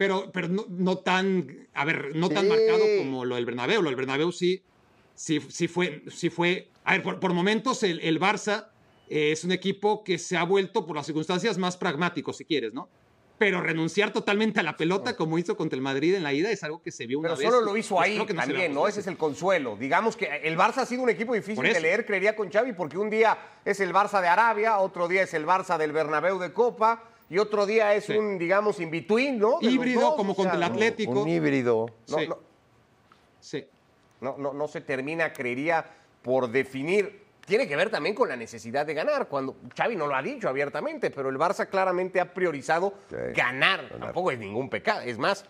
Pero, 0.02 0.32
pero 0.32 0.48
no, 0.48 0.66
no 0.68 0.98
tan, 0.98 1.68
a 1.76 1.86
ver, 1.86 2.16
no 2.16 2.28
tan 2.28 2.48
marcado 2.50 2.84
como 2.98 3.24
lo 3.24 3.36
del 3.36 3.46
Bernabéu. 3.46 3.84
Lo 3.84 3.90
del 3.92 3.96
Bernabéu 3.96 4.32
sí, 4.32 4.64
sí, 5.14 5.40
sí 5.48 5.68
fue, 5.68 6.02
sí 6.10 6.32
fue. 6.32 6.70
A 6.86 6.94
ver, 6.94 7.04
por, 7.04 7.20
por 7.20 7.34
momentos 7.34 7.84
el, 7.84 8.00
el 8.00 8.20
Barça 8.20 8.70
eh, 9.12 9.32
es 9.32 9.44
un 9.44 9.52
equipo 9.52 10.04
que 10.04 10.18
se 10.18 10.38
ha 10.38 10.44
vuelto, 10.44 10.88
por 10.88 10.96
las 10.96 11.06
circunstancias, 11.06 11.60
más 11.60 11.78
pragmático, 11.78 12.34
si 12.34 12.46
quieres, 12.46 12.74
¿no? 12.74 12.90
Pero 13.38 13.62
renunciar 13.62 14.12
totalmente 14.12 14.60
a 14.60 14.64
la 14.64 14.76
pelota, 14.76 15.16
como 15.16 15.38
hizo 15.38 15.56
contra 15.56 15.76
el 15.76 15.84
Madrid 15.84 16.16
en 16.16 16.24
la 16.24 16.34
ida, 16.34 16.50
es 16.50 16.64
algo 16.64 16.82
que 16.82 16.92
se 16.92 17.06
vio 17.06 17.20
una 17.20 17.28
Pero 17.28 17.38
vez. 17.38 17.48
solo 17.48 17.62
lo 17.62 17.78
hizo 17.78 17.98
Pues 17.98 18.10
ahí 18.10 18.18
no 18.18 18.26
también, 18.26 18.74
¿no? 18.74 18.88
Ese 18.88 19.02
es 19.02 19.08
el 19.08 19.18
consuelo. 19.18 19.78
Digamos 19.80 20.18
que 20.18 20.26
el 20.26 20.58
Barça 20.58 20.78
ha 20.78 20.86
sido 20.88 21.04
un 21.04 21.12
equipo 21.12 21.36
difícil 21.36 21.62
de 21.62 21.80
leer, 21.80 22.08
creería 22.08 22.36
con 22.36 22.50
Xavi, 22.50 22.74
porque 22.74 22.98
un 22.98 23.12
día 23.12 23.38
es 23.66 23.80
el 23.82 23.94
Barça 23.94 24.20
de 24.20 24.30
Arabia, 24.30 24.80
otro 24.80 25.08
día 25.08 25.22
es 25.22 25.36
el 25.36 25.46
Barça 25.46 25.78
del 25.78 25.92
Bernabéu 25.92 26.40
de 26.40 26.52
Copa 26.54 27.04
y 27.32 27.40
otro 27.40 27.66
día 27.66 27.96
es 27.96 28.06
Sí. 28.06 28.18
un, 28.18 28.38
digamos, 28.38 28.80
in-between, 28.80 29.40
¿no? 29.40 29.58
De 29.60 29.66
los 29.68 29.74
Híbrido, 29.74 30.02
dos, 30.02 30.16
como 30.16 30.34
o 30.34 30.36
sea, 30.36 30.44
contra 30.44 30.54
el 30.56 30.60
no- 30.60 30.66
Atlético. 30.68 31.22
Un 31.24 31.30
híbrido. 31.30 31.86
No, 32.10 32.18
Sí. 32.20 32.28
no, 32.28 32.38
Sí. 33.40 33.66
no, 34.20 34.36
no, 34.38 34.54
no 34.54 34.68
se 34.68 34.82
termina, 34.82 35.32
creería, 35.34 35.86
por 36.22 36.50
definir. 36.50 37.22
Tiene 37.46 37.68
que 37.68 37.76
ver 37.76 37.90
también 37.90 38.14
con 38.16 38.30
la 38.30 38.36
necesidad 38.36 38.86
de 38.86 38.94
ganar. 38.94 39.28
Cuando 39.28 39.56
Xavi 39.76 39.96
no 39.96 40.06
lo 40.08 40.16
ha 40.16 40.22
dicho 40.22 40.48
abiertamente, 40.48 41.10
pero 41.10 41.30
el 41.30 41.38
Barça 41.38 41.68
claramente 41.68 42.20
ha 42.20 42.34
priorizado 42.34 42.94
Sí, 43.10 43.16
ganar. 43.36 43.84
ganar. 43.90 44.00
Tampoco 44.00 44.30
es 44.32 44.38
ningún 44.38 44.70
pecado. 44.70 45.02
Es 45.02 45.18
más, 45.18 45.46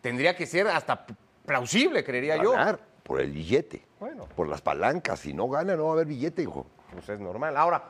tendría 0.00 0.36
que 0.36 0.46
ser 0.46 0.68
hasta 0.68 1.04
plausible, 1.44 2.04
creería 2.04 2.36
yo. 2.36 2.52
Ganar 2.52 2.78
por 3.02 3.20
el 3.20 3.32
billete. 3.32 3.84
Bueno. 3.98 4.26
Por 4.36 4.48
las 4.48 4.60
palancas. 4.62 5.18
Si 5.20 5.32
no 5.34 5.48
gana, 5.48 5.74
no 5.76 5.84
va 5.86 5.90
a 5.90 5.92
haber 5.94 6.06
billete, 6.06 6.42
hijo. 6.42 6.66
Pues 6.92 7.08
es 7.08 7.18
normal. 7.18 7.56
Ahora, 7.56 7.82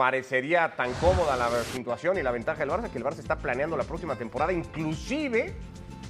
parecería 0.00 0.74
tan 0.76 0.94
cómoda 0.94 1.36
la 1.36 1.50
situación 1.74 2.16
y 2.16 2.22
la 2.22 2.30
ventaja 2.30 2.60
del 2.60 2.70
Barça 2.70 2.88
que 2.88 2.96
el 2.96 3.04
Barça 3.04 3.18
está 3.18 3.36
planeando 3.36 3.76
la 3.76 3.84
próxima 3.84 4.16
temporada, 4.16 4.50
inclusive 4.50 5.52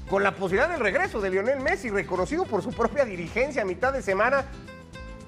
con 0.09 0.23
la 0.23 0.31
posibilidad 0.31 0.69
del 0.69 0.79
regreso 0.79 1.21
de 1.21 1.29
Lionel 1.29 1.59
Messi, 1.59 1.91
reconocido 1.91 2.45
por 2.45 2.63
su 2.63 2.71
propia 2.71 3.05
dirigencia 3.05 3.63
a 3.63 3.65
mitad 3.65 3.93
de 3.93 4.01
semana 4.01 4.45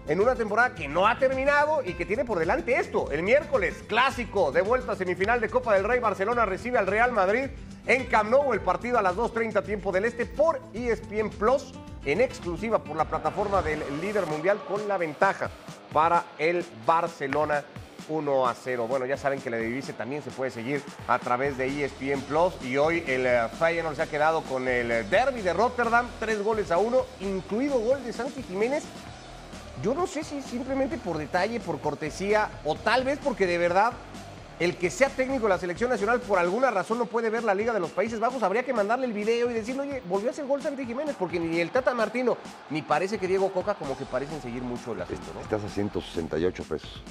en 0.06 0.20
una 0.20 0.36
temporada 0.36 0.76
que 0.76 0.86
no 0.86 1.08
ha 1.08 1.18
terminado 1.18 1.82
y 1.84 1.94
que 1.94 2.06
tiene 2.06 2.24
por 2.24 2.38
delante 2.38 2.76
esto. 2.78 3.10
El 3.10 3.24
miércoles, 3.24 3.82
clásico 3.88 4.52
de 4.52 4.62
vuelta 4.62 4.92
a 4.92 4.94
semifinal 4.94 5.40
de 5.40 5.48
Copa 5.48 5.74
del 5.74 5.82
Rey, 5.82 5.98
Barcelona 5.98 6.46
recibe 6.46 6.78
al 6.78 6.86
Real 6.86 7.10
Madrid 7.10 7.48
en 7.88 8.06
Camp 8.06 8.32
el 8.52 8.60
partido 8.60 8.96
a 8.96 9.02
las 9.02 9.16
2.30 9.16 9.64
tiempo 9.64 9.90
del 9.90 10.04
Este 10.04 10.24
por 10.24 10.60
ESPN 10.72 11.30
Plus, 11.30 11.72
en 12.04 12.20
exclusiva 12.20 12.78
por 12.78 12.96
la 12.96 13.06
plataforma 13.06 13.60
del 13.60 13.82
líder 14.00 14.26
mundial 14.26 14.60
con 14.68 14.86
la 14.86 14.98
ventaja 14.98 15.50
para 15.92 16.26
el 16.38 16.64
Barcelona 16.86 17.64
1 18.08 18.48
a 18.48 18.54
0. 18.54 18.86
Bueno, 18.88 19.06
ya 19.06 19.16
saben 19.16 19.40
que 19.40 19.50
la 19.50 19.56
divise 19.56 19.92
también 19.92 20.22
se 20.22 20.30
puede 20.30 20.50
seguir 20.50 20.82
a 21.08 21.18
través 21.18 21.56
de 21.56 21.84
ESPN 21.84 22.20
Plus 22.22 22.54
y 22.62 22.76
hoy 22.76 23.04
el 23.06 23.26
eh, 23.26 23.48
Feyenoord 23.58 23.96
se 23.96 24.02
ha 24.02 24.06
quedado 24.06 24.42
con 24.42 24.68
el 24.68 24.90
eh, 24.90 25.02
derby 25.04 25.42
de 25.42 25.52
Rotterdam, 25.52 26.06
tres 26.20 26.42
goles 26.42 26.70
a 26.70 26.78
uno, 26.78 27.06
incluido 27.20 27.78
gol 27.78 28.04
de 28.04 28.12
Santi 28.12 28.42
Jiménez 28.42 28.84
yo 29.82 29.94
no 29.94 30.06
sé 30.06 30.22
si 30.22 30.40
simplemente 30.42 30.96
por 30.96 31.18
detalle, 31.18 31.58
por 31.58 31.80
cortesía 31.80 32.50
o 32.64 32.76
tal 32.76 33.04
vez 33.04 33.18
porque 33.22 33.46
de 33.46 33.58
verdad 33.58 33.92
el 34.60 34.76
que 34.76 34.90
sea 34.90 35.08
técnico 35.08 35.44
de 35.44 35.48
la 35.48 35.58
selección 35.58 35.90
nacional 35.90 36.20
por 36.20 36.38
alguna 36.38 36.70
razón 36.70 36.98
no 36.98 37.06
puede 37.06 37.30
ver 37.30 37.42
la 37.42 37.54
Liga 37.54 37.72
de 37.72 37.80
los 37.80 37.90
Países 37.90 38.20
Bajos, 38.20 38.44
habría 38.44 38.62
que 38.62 38.72
mandarle 38.72 39.06
el 39.06 39.12
video 39.12 39.50
y 39.50 39.54
decirle, 39.54 39.82
oye, 39.82 40.02
volvió 40.08 40.28
a 40.28 40.32
hacer 40.32 40.46
gol 40.46 40.62
Santi 40.62 40.86
Jiménez, 40.86 41.16
porque 41.18 41.40
ni 41.40 41.58
el 41.58 41.70
Tata 41.70 41.94
Martino, 41.94 42.36
ni 42.70 42.80
parece 42.80 43.18
que 43.18 43.26
Diego 43.26 43.52
Coca 43.52 43.74
como 43.74 43.98
que 43.98 44.04
parecen 44.04 44.40
seguir 44.40 44.62
mucho 44.62 44.92
el 44.92 45.02
asunto, 45.02 45.32
¿no? 45.34 45.40
Estás 45.40 45.64
a 45.64 45.68
168 45.68 46.62
pesos. 46.62 47.02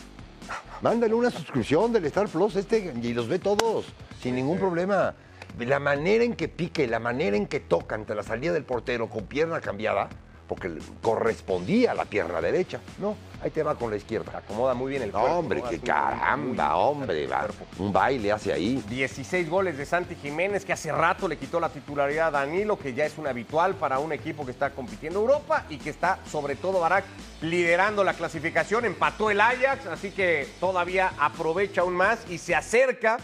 Mándale 0.82 1.14
una 1.14 1.30
suscripción 1.30 1.94
del 1.94 2.06
Star 2.06 2.28
Plus 2.28 2.56
este 2.56 2.94
y 3.02 3.14
los 3.14 3.28
ve 3.28 3.40
todos, 3.40 3.86
sin 4.22 4.36
ningún 4.36 4.58
problema. 4.58 5.14
La 5.60 5.80
manera 5.80 6.24
en 6.24 6.36
que 6.36 6.48
pique, 6.48 6.88
la 6.88 7.00
manera 7.00 7.38
en 7.38 7.46
que 7.46 7.60
toca 7.60 7.96
ante 7.96 8.16
la 8.16 8.24
salida 8.24 8.54
del 8.54 8.64
portero 8.64 9.10
con 9.10 9.26
pierna 9.26 9.62
cambiada, 9.62 10.10
porque 10.52 10.70
correspondía 11.02 11.92
a 11.92 11.94
la 11.94 12.04
pierna 12.04 12.42
derecha. 12.42 12.82
No, 12.98 13.16
ahí 13.42 13.52
te 13.52 13.64
va 13.64 13.76
con 13.76 13.90
la 13.90 13.96
izquierda. 13.96 14.40
Acomoda 14.40 14.74
muy 14.74 14.90
bien 14.90 15.02
el 15.02 15.10
cuerpo. 15.10 15.30
hombre, 15.30 15.64
qué 15.70 15.80
caramba, 15.80 16.76
hombre. 16.76 17.26
va. 17.26 17.48
Un 17.80 17.94
baile 17.94 18.34
hace 18.34 18.52
ahí. 18.52 18.84
16 18.90 19.50
goles 19.50 19.78
de 19.78 19.86
Santi 19.86 20.14
Jiménez, 20.14 20.66
que 20.66 20.74
hace 20.74 20.92
rato 20.92 21.30
le 21.30 21.38
quitó 21.38 21.62
la 21.62 21.70
titularidad 21.70 22.28
a 22.28 22.32
Danilo, 22.32 22.78
que 22.78 22.94
ya 22.94 23.06
es 23.06 23.18
un 23.18 23.28
habitual 23.28 23.76
para 23.76 24.00
un 24.00 24.12
equipo 24.12 24.44
que 24.44 24.52
está 24.52 24.72
compitiendo 24.72 25.20
en 25.20 25.26
Europa 25.30 25.66
y 25.70 25.78
que 25.78 25.90
está, 25.90 26.20
sobre 26.30 26.58
todo, 26.58 26.82
Barak, 26.82 27.06
liderando 27.40 28.04
la 28.04 28.14
clasificación. 28.14 28.84
Empató 28.84 29.32
el 29.32 29.40
Ajax, 29.40 29.86
así 29.86 30.12
que 30.12 30.50
todavía 30.60 31.14
aprovecha 31.18 31.80
aún 31.80 31.94
más 31.94 32.30
y 32.30 32.38
se 32.38 32.56
acerca 32.56 33.20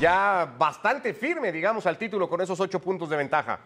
ya 0.00 0.52
bastante 0.58 1.14
firme, 1.14 1.52
digamos, 1.52 1.86
al 1.86 1.96
título 1.96 2.28
con 2.28 2.40
esos 2.40 2.58
ocho 2.58 2.80
puntos 2.80 3.08
de 3.08 3.16
ventaja. 3.16 3.60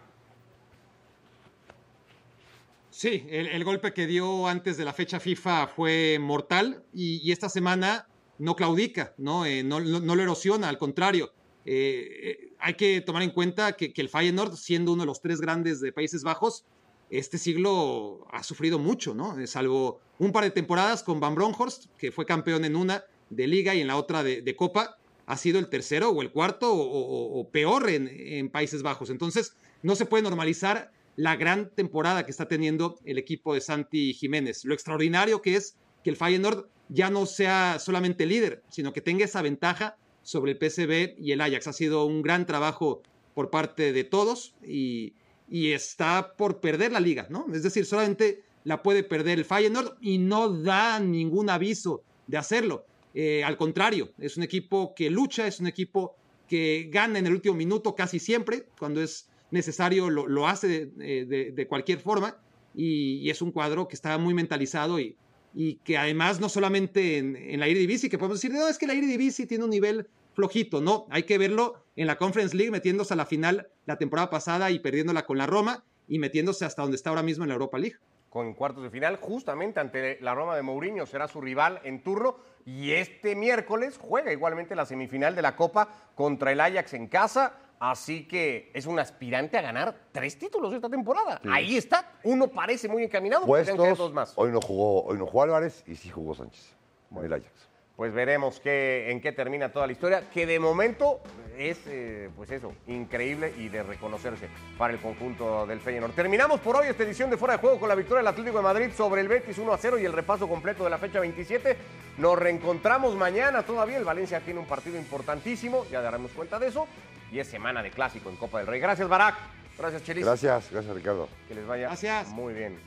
Sí, 2.99 3.25
el, 3.29 3.63
golpe 3.63 3.93
que 3.93 4.07
dio 4.07 4.45
antes 4.49 4.75
de 4.75 4.83
la 4.83 4.91
fecha 4.91 5.21
FIFA 5.21 5.67
fue 5.67 6.19
mortal 6.19 6.83
y, 6.93 7.31
esta 7.31 7.47
semana 7.47 8.09
no 8.39 8.57
claudica, 8.57 9.13
no, 9.17 9.45
Eh, 9.45 9.63
no, 9.63 9.79
no- 9.79 10.15
lo 10.15 10.21
erosiona, 10.21 10.67
al 10.67 10.77
contrario. 10.77 11.31
Eh, 11.63 12.09
eh, 12.23 12.53
hay 12.59 12.73
que 12.73 12.99
tomar 12.99 13.23
en 13.23 13.29
cuenta 13.29 13.71
que, 13.77 13.93
el 13.95 14.09
Feyenoord, 14.09 14.57
siendo 14.57 14.91
uno 14.91 15.03
de 15.03 15.05
los 15.05 15.21
tres 15.21 15.39
grandes 15.39 15.79
de 15.79 15.93
Países 15.93 16.23
Bajos, 16.23 16.65
este 17.09 17.37
siglo 17.37 18.27
ha 18.33 18.43
sufrido 18.43 18.79
mucho, 18.79 19.13
¿no? 19.13 19.33
Salvo 19.47 20.01
un 20.17 20.33
par 20.33 20.43
de 20.43 20.51
temporadas 20.51 21.01
con 21.01 21.21
Van 21.21 21.35
Bronckhorst, 21.35 21.85
que 21.97 22.11
fue 22.11 22.25
campeón 22.25 22.65
en 22.65 22.75
una 22.75 23.05
de 23.29 23.47
liga 23.47 23.73
y 23.75 23.79
en 23.79 23.87
la 23.87 23.95
otra 23.95 24.23
de, 24.23 24.55
copa, 24.57 24.97
ha 25.25 25.37
sido 25.37 25.57
el 25.59 25.69
tercero 25.69 26.09
o 26.09 26.21
el 26.21 26.31
cuarto 26.31 26.69
o, 26.73 27.47
peor 27.49 27.89
en 27.89 28.49
Países 28.49 28.83
Bajos. 28.83 29.09
Entonces, 29.09 29.55
no 29.83 29.95
se 29.95 30.05
puede 30.05 30.23
normalizar 30.23 30.91
la 31.19 31.35
gran 31.35 31.69
temporada 31.75 32.23
que 32.23 32.31
está 32.31 32.47
teniendo 32.47 32.97
el 33.03 33.17
equipo 33.17 33.53
de 33.53 33.59
Santi 33.59 34.13
Jiménez. 34.13 34.63
Lo 34.63 34.73
extraordinario 34.73 35.41
que 35.41 35.57
es 35.57 35.75
que 36.01 36.11
el 36.11 36.15
Feyenoord 36.15 36.69
ya 36.87 37.09
no 37.09 37.25
sea 37.25 37.75
solamente 37.77 38.25
líder, 38.25 38.63
sino 38.69 38.93
que 38.93 39.01
tenga 39.01 39.25
esa 39.25 39.41
ventaja 39.41 39.97
sobre 40.23 40.53
el 40.53 40.57
PSV 40.57 41.19
y 41.19 41.33
el 41.33 41.41
Ajax. 41.41 41.67
Ha 41.67 41.73
sido 41.73 42.05
un 42.05 42.21
gran 42.21 42.45
trabajo 42.45 43.03
por 43.33 43.49
parte 43.49 43.91
de 43.91 44.05
todos 44.05 44.55
y, 44.65 45.11
y 45.49 45.73
está 45.73 46.37
por 46.37 46.61
perder 46.61 46.93
la 46.93 47.01
liga, 47.01 47.27
¿no? 47.29 47.47
Es 47.53 47.63
decir, 47.63 47.85
solamente 47.85 48.41
la 48.63 48.81
puede 48.81 49.03
perder 49.03 49.39
el 49.39 49.45
Feyenoord 49.45 49.97
y 49.99 50.19
no 50.19 50.47
da 50.47 51.01
ningún 51.01 51.49
aviso 51.49 52.01
de 52.27 52.37
hacerlo. 52.37 52.85
Eh, 53.13 53.43
al 53.43 53.57
contrario, 53.57 54.13
es 54.19 54.37
un 54.37 54.43
equipo 54.43 54.95
que 54.95 55.09
lucha, 55.09 55.47
es 55.47 55.59
un 55.59 55.67
equipo 55.67 56.15
que 56.47 56.89
gana 56.89 57.19
en 57.19 57.27
el 57.27 57.33
último 57.33 57.55
minuto 57.55 57.93
casi 57.93 58.19
siempre, 58.19 58.69
cuando 58.79 59.03
es 59.03 59.27
necesario 59.51 60.09
lo, 60.09 60.27
lo 60.27 60.47
hace 60.47 60.67
de, 60.87 61.25
de- 61.25 61.51
de 61.51 61.67
cualquier 61.67 61.99
forma 61.99 62.37
y, 62.75 63.15
y 63.17 63.29
es 63.29 63.41
un 63.41 63.51
cuadro 63.51 63.87
que 63.87 63.95
está 63.95 64.17
muy 64.17 64.33
mentalizado 64.33 64.99
y, 64.99 65.15
y 65.53 65.75
que 65.83 65.97
además 65.97 66.39
no 66.39 66.49
solamente 66.49 67.17
en, 67.17 67.35
en 67.35 67.59
la 67.59 67.67
Eredivisie, 67.67 68.09
que 68.09 68.17
podemos 68.17 68.39
decir, 68.41 68.55
no, 68.55 68.67
es 68.67 68.77
que 68.77 68.87
la 68.87 68.93
Eredivisie 68.93 69.47
tiene 69.47 69.63
un 69.63 69.71
nivel 69.71 70.07
flojito, 70.33 70.79
no, 70.81 71.07
hay 71.09 71.23
que 71.23 71.37
verlo 71.37 71.83
en 71.95 72.07
la 72.07 72.17
Conference 72.17 72.55
League 72.55 72.71
metiéndose 72.71 73.13
a 73.13 73.17
la 73.17 73.25
final 73.25 73.67
la 73.85 73.97
temporada 73.97 74.29
pasada 74.29 74.71
y 74.71 74.79
perdiéndola 74.79 75.25
con 75.25 75.37
la 75.37 75.47
Roma 75.47 75.83
y 76.07 76.19
metiéndose 76.19 76.65
hasta 76.65 76.81
donde 76.83 76.95
está 76.95 77.09
ahora 77.09 77.23
mismo 77.23 77.43
en 77.43 77.49
la 77.49 77.55
Europa 77.55 77.77
League. 77.77 77.97
con 78.29 78.53
cuartos 78.53 78.83
de 78.83 78.91
final, 78.91 79.15
justamente 79.17 79.79
ante 79.79 80.19
la 80.21 80.35
Roma 80.35 80.55
de 80.55 80.61
Mourinho, 80.61 81.05
será 81.07 81.27
su 81.27 81.41
rival 81.41 81.81
en 81.83 82.03
turno. 82.03 82.37
Y 82.63 82.91
este 82.91 83.35
miércoles 83.35 83.97
juega 83.99 84.31
igualmente 84.31 84.75
la 84.75 84.85
semifinal 84.85 85.35
de 85.35 85.41
la 85.41 85.55
Copa 85.55 85.89
contra 86.13 86.51
el 86.51 86.61
Ajax 86.61 86.93
en 86.93 87.07
casa. 87.07 87.57
Así 87.79 88.27
que 88.27 88.71
es 88.73 88.85
un 88.85 88.99
aspirante 88.99 89.57
a 89.57 89.61
ganar 89.61 89.95
tres 90.11 90.37
títulos 90.37 90.73
esta 90.73 90.89
temporada. 90.89 91.39
Ahí 91.49 91.77
está. 91.77 92.13
Uno 92.23 92.47
parece 92.47 92.89
muy 92.89 93.03
encaminado. 93.03 93.45
Puestos. 93.45 93.97
dos 93.97 94.13
más. 94.13 94.33
Hoy 94.35 94.51
no 94.51 94.59
jugó, 94.59 95.05
hoy 95.05 95.17
no 95.17 95.25
jugó 95.25 95.43
Álvarez 95.43 95.83
y 95.87 95.95
sí 95.95 96.09
jugó 96.09 96.35
Sánchez. 96.35 96.75
El 97.23 97.33
Ajax. 97.33 97.69
Pues 97.95 98.13
veremos 98.13 98.61
qué, 98.61 99.11
en 99.11 99.19
qué 99.19 99.33
termina 99.33 99.73
toda 99.73 99.85
la 99.85 99.91
historia, 99.91 100.29
que 100.29 100.45
de 100.45 100.57
momento 100.57 101.19
es, 101.57 101.79
eh, 101.87 102.29
pues 102.33 102.49
eso, 102.49 102.73
increíble 102.87 103.53
y 103.57 103.67
de 103.67 103.83
reconocerse 103.83 104.47
para 104.77 104.93
el 104.93 104.99
conjunto 104.99 105.67
del 105.67 105.81
Feyenoord. 105.81 106.13
Terminamos 106.13 106.61
por 106.61 106.77
hoy 106.77 106.87
esta 106.87 107.03
edición 107.03 107.29
de 107.29 107.35
Fuera 107.35 107.55
de 107.55 107.59
Juego 107.59 107.77
con 107.77 107.89
la 107.89 107.95
victoria 107.95 108.19
del 108.19 108.27
Atlético 108.27 108.57
de 108.57 108.63
Madrid 108.63 108.91
sobre 108.95 109.19
el 109.19 109.27
Betis 109.27 109.57
1 109.57 109.73
a 109.73 109.77
0 109.77 109.99
y 109.99 110.05
el 110.05 110.13
repaso 110.13 110.47
completo 110.47 110.85
de 110.85 110.89
la 110.91 110.97
fecha 110.97 111.19
27. 111.19 111.75
Nos 112.19 112.39
reencontramos 112.39 113.15
mañana 113.15 113.63
todavía. 113.63 113.97
El 113.97 114.05
Valencia 114.05 114.39
tiene 114.39 114.61
un 114.61 114.65
partido 114.65 114.97
importantísimo, 114.97 115.85
ya 115.91 115.99
daremos 116.01 116.31
cuenta 116.31 116.57
de 116.57 116.67
eso. 116.67 116.87
Y 117.31 117.39
es 117.39 117.47
semana 117.47 117.81
de 117.83 117.91
clásico 117.91 118.29
en 118.29 118.35
Copa 118.35 118.59
del 118.59 118.67
Rey. 118.67 118.79
Gracias, 118.79 119.07
Barak. 119.07 119.35
Gracias, 119.77 120.03
Chelis. 120.03 120.25
Gracias, 120.25 120.69
gracias 120.71 120.93
Ricardo. 120.93 121.29
Que 121.47 121.55
les 121.55 121.65
vaya 121.65 121.87
Gracias. 121.87 122.27
muy 122.29 122.53
bien. 122.53 122.77